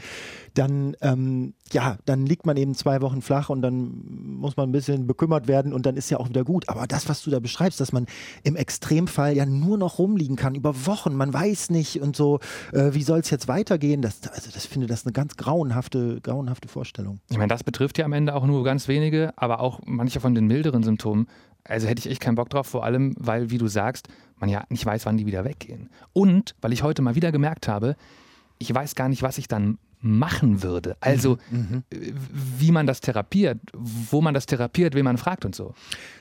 dann, 0.56 0.96
ähm, 1.02 1.54
ja, 1.72 1.98
dann 2.06 2.26
liegt 2.26 2.48
man 2.48 2.58
eben 2.58 2.74
zwei 2.74 3.02
Wochen 3.02 3.22
flach 3.22 3.50
und 3.50 3.62
dann 3.62 3.92
muss 4.40 4.58
man 4.58 4.70
ein 4.70 4.72
bisschen 4.72 5.06
bekümmert 5.06 5.48
werden 5.48 5.72
und 5.72 5.86
dann 5.86 5.98
ist 5.98 6.10
ja 6.10 6.18
auch 6.18 6.30
wieder 6.30 6.44
gut. 6.44 6.70
Aber 6.70 6.88
das, 6.88 7.08
was 7.08 7.22
du 7.22 7.30
da 7.30 7.40
beschreibst, 7.40 7.80
dass 7.80 7.92
man 7.92 8.08
im 8.44 8.56
Extremfall 8.56 9.36
ja 9.36 9.46
nur 9.46 9.78
noch 9.78 10.00
rumliegen 10.00 10.36
kann 10.36 10.56
über 10.56 10.88
Wochen, 10.88 11.16
man 11.16 11.32
weiß 11.32 11.70
nicht 11.70 12.02
und 12.02 12.16
so, 12.16 12.40
äh, 12.74 12.94
wie 12.94 13.04
soll 13.04 13.20
es 13.20 13.30
jetzt 13.30 13.48
weitergehen, 13.48 14.02
das, 14.02 14.22
also 14.34 14.50
das 14.52 14.66
finde 14.66 14.88
das 14.88 15.06
eine 15.06 15.14
ganz 15.14 15.36
grauenhafte, 15.36 16.22
grauenhafte 16.22 16.68
Vorstellung. 16.68 17.20
Ich 17.30 17.38
meine, 17.38 17.50
das 17.50 17.67
betrifft 17.68 17.98
ja 17.98 18.06
am 18.06 18.14
Ende 18.14 18.34
auch 18.34 18.46
nur 18.46 18.64
ganz 18.64 18.88
wenige, 18.88 19.34
aber 19.36 19.60
auch 19.60 19.82
manche 19.86 20.22
von 20.22 20.34
den 20.34 20.48
milderen 20.48 20.84
Symptomen. 20.84 21.28
Also 21.66 21.86
hätte 21.86 22.00
ich 22.00 22.10
echt 22.10 22.22
keinen 22.22 22.36
Bock 22.36 22.50
drauf, 22.50 22.66
vor 22.66 22.86
allem, 22.86 23.14
weil, 23.20 23.52
wie 23.52 23.58
du 23.58 23.68
sagst, 23.68 24.08
man 24.38 24.50
ja 24.50 24.64
nicht 24.70 24.86
weiß, 24.86 25.06
wann 25.06 25.18
die 25.18 25.26
wieder 25.26 25.44
weggehen. 25.44 25.90
Und 26.14 26.56
weil 26.62 26.72
ich 26.72 26.82
heute 26.82 27.02
mal 27.02 27.16
wieder 27.16 27.34
gemerkt 27.34 27.68
habe, 27.68 27.98
ich 28.58 28.74
weiß 28.74 28.96
gar 28.96 29.10
nicht, 29.10 29.22
was 29.22 29.38
ich 29.38 29.50
dann 29.50 29.80
machen 30.00 30.64
würde. 30.64 30.96
Also 31.00 31.38
mhm, 31.50 31.84
mhm. 31.90 32.14
wie 32.60 32.72
man 32.72 32.86
das 32.88 33.02
therapiert, 33.02 33.60
wo 33.74 34.22
man 34.22 34.34
das 34.34 34.46
therapiert, 34.46 34.96
wen 34.96 35.06
man 35.06 35.18
fragt 35.18 35.46
und 35.46 35.56
so. 35.56 35.74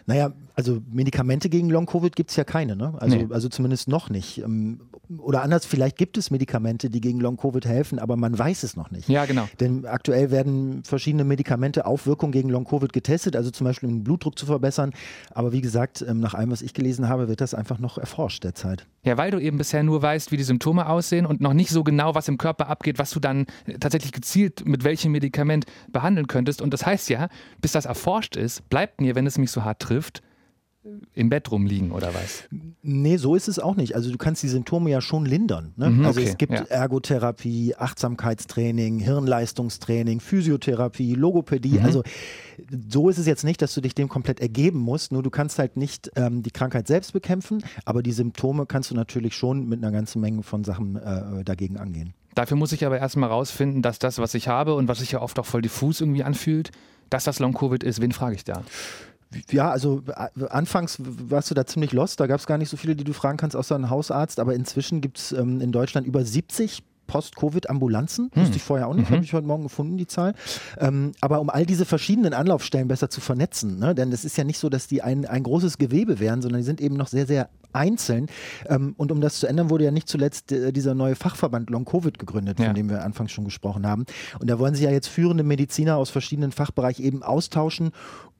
Naja, 0.06 0.32
also 0.54 0.80
Medikamente 0.90 1.48
gegen 1.48 1.68
Long-Covid 1.68 2.14
gibt 2.14 2.30
es 2.30 2.36
ja 2.36 2.44
keine, 2.44 2.76
ne? 2.76 2.94
Also, 2.98 3.16
nee. 3.16 3.26
also 3.30 3.48
zumindest 3.48 3.88
noch 3.88 4.08
nicht. 4.08 4.38
Ähm, 4.38 4.80
oder 5.18 5.42
anders, 5.42 5.66
vielleicht 5.66 5.96
gibt 5.98 6.16
es 6.16 6.30
Medikamente, 6.30 6.90
die 6.90 7.00
gegen 7.00 7.20
Long-Covid 7.20 7.66
helfen, 7.66 7.98
aber 7.98 8.16
man 8.16 8.38
weiß 8.38 8.62
es 8.62 8.76
noch 8.76 8.90
nicht. 8.90 9.08
Ja, 9.08 9.24
genau. 9.24 9.48
Denn 9.58 9.84
aktuell 9.84 10.30
werden 10.30 10.82
verschiedene 10.84 11.24
Medikamente 11.24 11.86
auf 11.86 12.06
Wirkung 12.06 12.30
gegen 12.30 12.48
Long-Covid 12.48 12.92
getestet, 12.92 13.34
also 13.34 13.50
zum 13.50 13.64
Beispiel 13.64 13.88
um 13.88 13.96
den 13.96 14.04
Blutdruck 14.04 14.38
zu 14.38 14.46
verbessern. 14.46 14.92
Aber 15.32 15.52
wie 15.52 15.60
gesagt, 15.60 16.04
ähm, 16.06 16.20
nach 16.20 16.34
allem, 16.34 16.52
was 16.52 16.62
ich 16.62 16.72
gelesen 16.72 17.08
habe, 17.08 17.28
wird 17.28 17.40
das 17.40 17.52
einfach 17.52 17.80
noch 17.80 17.98
erforscht 17.98 18.44
derzeit. 18.44 18.86
Ja, 19.02 19.16
weil 19.18 19.32
du 19.32 19.40
eben 19.40 19.58
bisher 19.58 19.82
nur 19.82 20.02
weißt, 20.02 20.30
wie 20.32 20.36
die 20.36 20.44
Symptome 20.44 20.88
aussehen 20.88 21.26
und 21.26 21.40
noch 21.40 21.52
nicht 21.52 21.70
so 21.70 21.84
genau, 21.84 22.14
was 22.14 22.28
im 22.28 22.38
Körper 22.38 22.68
abgeht, 22.68 22.98
was 22.98 23.10
du 23.10 23.20
dann 23.20 23.46
tatsächlich 23.80 24.12
gezielt 24.12 24.66
mit 24.66 24.84
welchem 24.84 25.12
Medikament 25.12 25.66
behandeln 25.90 26.26
könntest. 26.26 26.62
Und 26.62 26.72
das 26.72 26.86
heißt 26.86 27.08
ja, 27.08 27.28
bis 27.60 27.72
das 27.72 27.84
erforscht 27.84 28.36
ist, 28.36 28.68
bleibt 28.68 29.00
mir, 29.00 29.14
wenn 29.14 29.26
es 29.26 29.38
mich 29.38 29.50
so 29.50 29.64
hart 29.64 29.80
trifft, 29.80 30.22
im 31.14 31.28
Bett 31.28 31.50
rumliegen 31.50 31.90
oder 31.90 32.14
was? 32.14 32.44
Nee, 32.82 33.16
so 33.16 33.34
ist 33.34 33.48
es 33.48 33.58
auch 33.58 33.74
nicht. 33.74 33.94
Also 33.94 34.10
du 34.10 34.18
kannst 34.18 34.42
die 34.42 34.48
Symptome 34.48 34.90
ja 34.90 35.00
schon 35.00 35.26
lindern. 35.26 35.72
Ne? 35.76 35.90
Mhm, 35.90 36.06
also 36.06 36.20
okay, 36.20 36.30
es 36.30 36.38
gibt 36.38 36.52
ja. 36.52 36.62
Ergotherapie, 36.64 37.74
Achtsamkeitstraining, 37.76 39.00
Hirnleistungstraining, 39.00 40.20
Physiotherapie, 40.20 41.14
Logopädie. 41.14 41.78
Mhm. 41.78 41.84
Also 41.84 42.02
so 42.88 43.08
ist 43.08 43.18
es 43.18 43.26
jetzt 43.26 43.44
nicht, 43.44 43.62
dass 43.62 43.74
du 43.74 43.80
dich 43.80 43.94
dem 43.94 44.08
komplett 44.08 44.40
ergeben 44.40 44.78
musst. 44.78 45.12
Nur 45.12 45.22
du 45.22 45.30
kannst 45.30 45.58
halt 45.58 45.76
nicht 45.76 46.10
ähm, 46.14 46.42
die 46.42 46.50
Krankheit 46.50 46.86
selbst 46.86 47.12
bekämpfen, 47.12 47.64
aber 47.84 48.02
die 48.02 48.12
Symptome 48.12 48.66
kannst 48.66 48.90
du 48.90 48.94
natürlich 48.94 49.34
schon 49.34 49.68
mit 49.68 49.82
einer 49.82 49.92
ganzen 49.92 50.20
Menge 50.20 50.42
von 50.42 50.62
Sachen 50.62 50.96
äh, 50.96 51.44
dagegen 51.44 51.78
angehen. 51.78 52.14
Dafür 52.36 52.58
muss 52.58 52.72
ich 52.72 52.84
aber 52.84 52.98
erstmal 52.98 53.30
rausfinden, 53.30 53.80
dass 53.80 53.98
das, 53.98 54.18
was 54.18 54.34
ich 54.34 54.46
habe 54.46 54.74
und 54.74 54.88
was 54.88 54.98
sich 54.98 55.10
ja 55.12 55.22
oft 55.22 55.38
auch 55.38 55.46
voll 55.46 55.62
diffus 55.62 56.02
irgendwie 56.02 56.22
anfühlt, 56.22 56.70
dass 57.08 57.24
das 57.24 57.38
Long-Covid 57.38 57.82
ist. 57.82 58.02
Wen 58.02 58.12
frage 58.12 58.34
ich 58.34 58.44
da? 58.44 58.62
Ja, 59.50 59.70
also 59.70 60.02
äh, 60.06 60.44
anfangs 60.50 60.98
warst 61.00 61.50
du 61.50 61.54
da 61.54 61.64
ziemlich 61.64 61.92
lost. 61.92 62.20
Da 62.20 62.26
gab 62.26 62.38
es 62.38 62.46
gar 62.46 62.58
nicht 62.58 62.68
so 62.68 62.76
viele, 62.76 62.94
die 62.94 63.04
du 63.04 63.14
fragen 63.14 63.38
kannst, 63.38 63.56
außer 63.56 63.74
einen 63.74 63.88
Hausarzt. 63.88 64.38
Aber 64.38 64.54
inzwischen 64.54 65.00
gibt 65.00 65.16
es 65.16 65.32
ähm, 65.32 65.62
in 65.62 65.72
Deutschland 65.72 66.06
über 66.06 66.22
70 66.26 66.82
Post-Covid-Ambulanzen. 67.06 68.30
Hm. 68.32 68.42
Wusste 68.42 68.56
ich 68.56 68.62
vorher 68.62 68.88
auch 68.88 68.94
nicht, 68.94 69.10
mhm. 69.10 69.14
habe 69.14 69.24
ich 69.24 69.32
heute 69.32 69.46
Morgen 69.46 69.64
gefunden, 69.64 69.96
die 69.96 70.06
Zahl. 70.06 70.34
Ähm, 70.78 71.12
aber 71.20 71.40
um 71.40 71.50
all 71.50 71.66
diese 71.66 71.84
verschiedenen 71.84 72.34
Anlaufstellen 72.34 72.88
besser 72.88 73.10
zu 73.10 73.20
vernetzen, 73.20 73.78
ne? 73.78 73.94
denn 73.94 74.12
es 74.12 74.24
ist 74.24 74.36
ja 74.36 74.44
nicht 74.44 74.58
so, 74.58 74.68
dass 74.68 74.86
die 74.86 75.02
ein, 75.02 75.26
ein 75.26 75.42
großes 75.42 75.78
Gewebe 75.78 76.20
wären, 76.20 76.42
sondern 76.42 76.60
die 76.60 76.66
sind 76.66 76.80
eben 76.80 76.96
noch 76.96 77.08
sehr, 77.08 77.26
sehr 77.26 77.48
einzeln. 77.72 78.26
Ähm, 78.68 78.94
und 78.96 79.12
um 79.12 79.20
das 79.20 79.38
zu 79.38 79.46
ändern, 79.46 79.70
wurde 79.70 79.84
ja 79.84 79.90
nicht 79.90 80.08
zuletzt 80.08 80.50
äh, 80.52 80.72
dieser 80.72 80.94
neue 80.94 81.14
Fachverband 81.14 81.70
Long-Covid 81.70 82.18
gegründet, 82.18 82.58
ja. 82.58 82.66
von 82.66 82.74
dem 82.74 82.88
wir 82.88 83.04
anfangs 83.04 83.32
schon 83.32 83.44
gesprochen 83.44 83.86
haben. 83.86 84.06
Und 84.40 84.50
da 84.50 84.58
wollen 84.58 84.74
sich 84.74 84.84
ja 84.84 84.90
jetzt 84.90 85.08
führende 85.08 85.44
Mediziner 85.44 85.96
aus 85.96 86.10
verschiedenen 86.10 86.52
Fachbereichen 86.52 87.04
eben 87.04 87.22
austauschen 87.22 87.92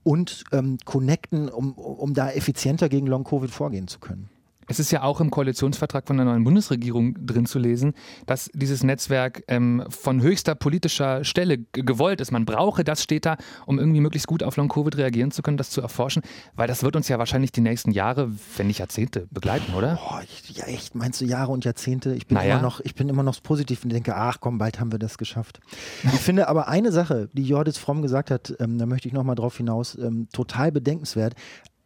und 0.02 0.44
ähm, 0.52 0.78
connecten, 0.84 1.48
um, 1.48 1.72
um 1.72 2.14
da 2.14 2.30
effizienter 2.30 2.88
gegen 2.88 3.06
Long-Covid 3.06 3.50
vorgehen 3.50 3.88
zu 3.88 3.98
können. 3.98 4.30
Es 4.68 4.80
ist 4.80 4.90
ja 4.90 5.02
auch 5.02 5.20
im 5.20 5.30
Koalitionsvertrag 5.30 6.06
von 6.06 6.16
der 6.16 6.26
neuen 6.26 6.44
Bundesregierung 6.44 7.14
drin 7.24 7.46
zu 7.46 7.58
lesen, 7.58 7.94
dass 8.26 8.50
dieses 8.52 8.82
Netzwerk 8.82 9.44
ähm, 9.48 9.84
von 9.88 10.20
höchster 10.20 10.54
politischer 10.54 11.24
Stelle 11.24 11.58
gewollt 11.72 12.20
ist. 12.20 12.32
Man 12.32 12.44
brauche 12.44 12.84
das, 12.84 13.02
steht 13.02 13.26
da, 13.26 13.36
um 13.66 13.78
irgendwie 13.78 14.00
möglichst 14.00 14.26
gut 14.26 14.42
auf 14.42 14.56
Long-Covid 14.56 14.96
reagieren 14.96 15.30
zu 15.30 15.42
können, 15.42 15.56
das 15.56 15.70
zu 15.70 15.80
erforschen, 15.80 16.22
weil 16.54 16.68
das 16.68 16.82
wird 16.82 16.96
uns 16.96 17.08
ja 17.08 17.18
wahrscheinlich 17.18 17.52
die 17.52 17.60
nächsten 17.60 17.90
Jahre, 17.90 18.30
wenn 18.56 18.66
nicht 18.66 18.78
Jahrzehnte, 18.78 19.28
begleiten, 19.30 19.74
oder? 19.74 19.96
Boah, 19.96 20.22
ja, 20.48 20.64
echt, 20.64 20.94
meinst 20.94 21.20
du 21.20 21.24
Jahre 21.24 21.52
und 21.52 21.64
Jahrzehnte? 21.64 22.14
Ich 22.14 22.26
bin, 22.26 22.36
naja. 22.36 22.54
immer, 22.54 22.62
noch, 22.62 22.80
ich 22.80 22.94
bin 22.94 23.08
immer 23.08 23.22
noch 23.22 23.42
positiv 23.42 23.84
und 23.84 23.90
denke, 23.92 24.16
ach 24.16 24.38
komm, 24.40 24.58
bald 24.58 24.80
haben 24.80 24.92
wir 24.92 24.98
das 24.98 25.18
geschafft. 25.18 25.60
Ich 26.04 26.20
finde 26.20 26.48
aber 26.48 26.68
eine 26.68 26.92
Sache, 26.92 27.28
die 27.32 27.44
Jordis 27.44 27.78
Fromm 27.78 28.02
gesagt 28.02 28.30
hat, 28.30 28.54
ähm, 28.58 28.78
da 28.78 28.86
möchte 28.86 29.08
ich 29.08 29.14
nochmal 29.14 29.36
drauf 29.36 29.56
hinaus, 29.56 29.96
ähm, 29.96 30.28
total 30.32 30.72
bedenkenswert 30.72 31.34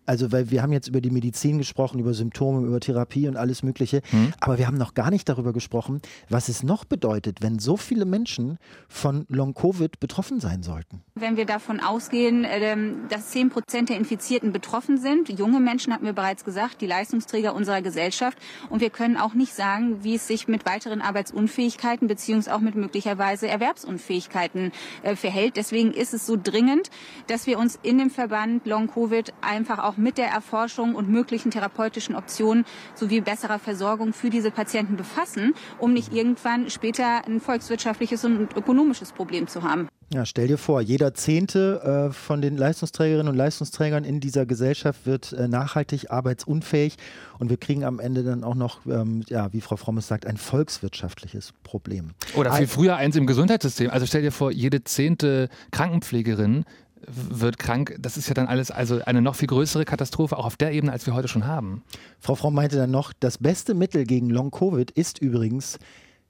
also 0.06 0.32
weil 0.32 0.50
wir 0.50 0.62
haben 0.62 0.72
jetzt 0.72 0.88
über 0.88 1.00
die 1.00 1.10
Medizin 1.10 1.58
gesprochen, 1.58 2.00
über 2.00 2.14
Symptome, 2.14 2.66
über 2.66 2.80
Therapie 2.80 3.28
und 3.28 3.36
alles 3.36 3.62
Mögliche, 3.62 4.02
mhm. 4.12 4.32
aber 4.40 4.58
wir 4.58 4.66
haben 4.66 4.78
noch 4.78 4.94
gar 4.94 5.10
nicht 5.10 5.28
darüber 5.28 5.52
gesprochen, 5.52 6.00
was 6.28 6.48
es 6.48 6.62
noch 6.62 6.84
bedeutet, 6.84 7.42
wenn 7.42 7.58
so 7.58 7.76
viele 7.76 8.04
Menschen 8.04 8.58
von 8.88 9.26
Long-Covid 9.28 10.00
betroffen 10.00 10.40
sein 10.40 10.62
sollten. 10.62 11.02
Wenn 11.14 11.36
wir 11.36 11.46
davon 11.46 11.80
ausgehen, 11.80 12.46
ähm, 12.48 13.06
dass 13.08 13.30
10 13.30 13.50
Prozent 13.50 13.88
der 13.88 13.96
Infizierten 13.96 14.52
betroffen 14.52 14.98
sind, 14.98 15.28
junge 15.28 15.60
Menschen, 15.60 15.92
hatten 15.92 16.04
wir 16.04 16.12
bereits 16.12 16.44
gesagt, 16.44 16.80
die 16.80 16.86
Leistungsträger 16.86 17.54
unserer 17.54 17.82
Gesellschaft, 17.82 18.38
und 18.68 18.80
wir 18.80 18.90
können 18.90 19.16
auch 19.16 19.34
nicht 19.34 19.54
sagen, 19.54 20.02
wie 20.02 20.14
es 20.14 20.26
sich 20.26 20.48
mit 20.48 20.66
weiteren 20.66 21.00
Arbeitsunfähigkeiten 21.00 22.08
beziehungsweise 22.08 22.56
auch 22.56 22.60
mit 22.60 22.74
möglicherweise 22.74 23.48
Erwerbsunfähigkeiten 23.48 24.72
äh, 25.02 25.16
verhält. 25.16 25.56
Deswegen 25.56 25.92
ist 25.92 26.14
es 26.14 26.26
so 26.26 26.36
dringend, 26.42 26.90
dass 27.26 27.46
wir 27.46 27.58
uns 27.58 27.78
in 27.82 27.98
dem 27.98 28.10
Verband 28.10 28.66
Long-Covid 28.66 29.32
einfach 29.40 29.78
auch 29.78 29.89
mit 29.96 30.18
der 30.18 30.28
Erforschung 30.28 30.94
und 30.94 31.08
möglichen 31.08 31.50
therapeutischen 31.50 32.14
Optionen 32.14 32.64
sowie 32.94 33.20
besserer 33.20 33.58
Versorgung 33.58 34.12
für 34.12 34.30
diese 34.30 34.50
Patienten 34.50 34.96
befassen, 34.96 35.54
um 35.78 35.92
nicht 35.92 36.12
irgendwann 36.12 36.70
später 36.70 37.26
ein 37.26 37.40
volkswirtschaftliches 37.40 38.24
und 38.24 38.56
ökonomisches 38.56 39.12
Problem 39.12 39.46
zu 39.46 39.62
haben. 39.62 39.88
Ja, 40.12 40.26
stell 40.26 40.48
dir 40.48 40.58
vor, 40.58 40.80
jeder 40.80 41.14
Zehnte 41.14 42.08
äh, 42.10 42.12
von 42.12 42.42
den 42.42 42.56
Leistungsträgerinnen 42.56 43.28
und 43.28 43.36
Leistungsträgern 43.36 44.02
in 44.02 44.18
dieser 44.18 44.44
Gesellschaft 44.44 45.06
wird 45.06 45.32
äh, 45.32 45.46
nachhaltig 45.46 46.10
arbeitsunfähig 46.10 46.96
und 47.38 47.48
wir 47.48 47.58
kriegen 47.58 47.84
am 47.84 48.00
Ende 48.00 48.24
dann 48.24 48.42
auch 48.42 48.56
noch, 48.56 48.84
ähm, 48.86 49.22
ja, 49.28 49.52
wie 49.52 49.60
Frau 49.60 49.76
Frommes 49.76 50.08
sagt, 50.08 50.26
ein 50.26 50.36
volkswirtschaftliches 50.36 51.52
Problem. 51.62 52.10
Oder 52.34 52.52
viel 52.54 52.66
früher 52.66 52.96
eins 52.96 53.14
im 53.14 53.28
Gesundheitssystem. 53.28 53.88
Also 53.90 54.04
stell 54.04 54.22
dir 54.22 54.32
vor, 54.32 54.50
jede 54.50 54.82
zehnte 54.82 55.48
Krankenpflegerin 55.70 56.64
wird 57.06 57.58
krank, 57.58 57.96
das 57.98 58.16
ist 58.16 58.28
ja 58.28 58.34
dann 58.34 58.46
alles 58.46 58.70
also 58.70 59.02
eine 59.04 59.22
noch 59.22 59.34
viel 59.34 59.48
größere 59.48 59.84
Katastrophe, 59.84 60.36
auch 60.36 60.46
auf 60.46 60.56
der 60.56 60.72
Ebene, 60.72 60.92
als 60.92 61.06
wir 61.06 61.14
heute 61.14 61.28
schon 61.28 61.46
haben. 61.46 61.82
Frau 62.18 62.34
Fromm 62.34 62.54
meinte 62.54 62.76
dann 62.76 62.90
noch, 62.90 63.12
das 63.18 63.38
beste 63.38 63.74
Mittel 63.74 64.04
gegen 64.04 64.30
Long-Covid 64.30 64.90
ist 64.90 65.18
übrigens, 65.18 65.78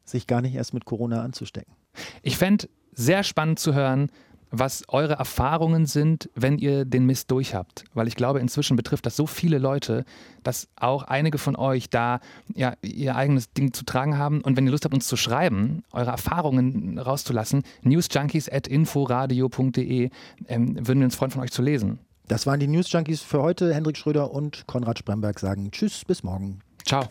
sich 0.04 0.26
gar 0.26 0.40
nicht 0.40 0.54
erst 0.54 0.74
mit 0.74 0.84
Corona 0.84 1.22
anzustecken. 1.22 1.74
Ich 2.22 2.36
fände 2.36 2.68
sehr 2.92 3.22
spannend 3.22 3.58
zu 3.58 3.74
hören, 3.74 4.10
was 4.50 4.84
eure 4.88 5.14
Erfahrungen 5.14 5.86
sind, 5.86 6.28
wenn 6.34 6.58
ihr 6.58 6.84
den 6.84 7.06
Mist 7.06 7.30
durchhabt. 7.30 7.84
Weil 7.94 8.08
ich 8.08 8.16
glaube, 8.16 8.40
inzwischen 8.40 8.76
betrifft 8.76 9.06
das 9.06 9.14
so 9.16 9.26
viele 9.26 9.56
Leute, 9.58 10.04
dass 10.42 10.68
auch 10.76 11.04
einige 11.04 11.38
von 11.38 11.56
euch 11.56 11.88
da 11.90 12.20
ja, 12.54 12.74
ihr 12.82 13.16
eigenes 13.16 13.52
Ding 13.52 13.72
zu 13.72 13.84
tragen 13.84 14.18
haben. 14.18 14.40
Und 14.40 14.56
wenn 14.56 14.66
ihr 14.66 14.72
Lust 14.72 14.84
habt, 14.84 14.94
uns 14.94 15.06
zu 15.06 15.16
schreiben, 15.16 15.84
eure 15.92 16.10
Erfahrungen 16.10 16.98
rauszulassen, 16.98 17.62
newsjunkies.inforadio.de, 17.82 20.10
ähm, 20.48 20.76
würden 20.76 20.98
wir 21.00 21.04
uns 21.04 21.16
freuen, 21.16 21.30
von 21.30 21.42
euch 21.42 21.52
zu 21.52 21.62
lesen. 21.62 22.00
Das 22.28 22.46
waren 22.46 22.60
die 22.60 22.68
News 22.68 22.92
Junkies 22.92 23.22
für 23.22 23.40
heute. 23.42 23.74
Hendrik 23.74 23.96
Schröder 23.96 24.30
und 24.30 24.66
Konrad 24.68 25.00
Spremberg 25.00 25.40
sagen 25.40 25.72
Tschüss, 25.72 26.04
bis 26.04 26.22
morgen. 26.22 26.60
Ciao. 26.84 27.04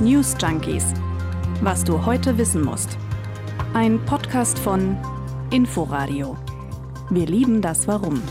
News 0.00 0.34
Junkies. 0.40 0.92
Was 1.62 1.84
du 1.84 2.04
heute 2.04 2.36
wissen 2.36 2.62
musst. 2.62 2.98
Ein 3.72 4.04
Podcast 4.04 4.58
von 4.58 4.98
Inforadio. 5.52 6.34
Wir 7.10 7.26
lieben 7.26 7.60
das 7.60 7.86
Warum. 7.86 8.22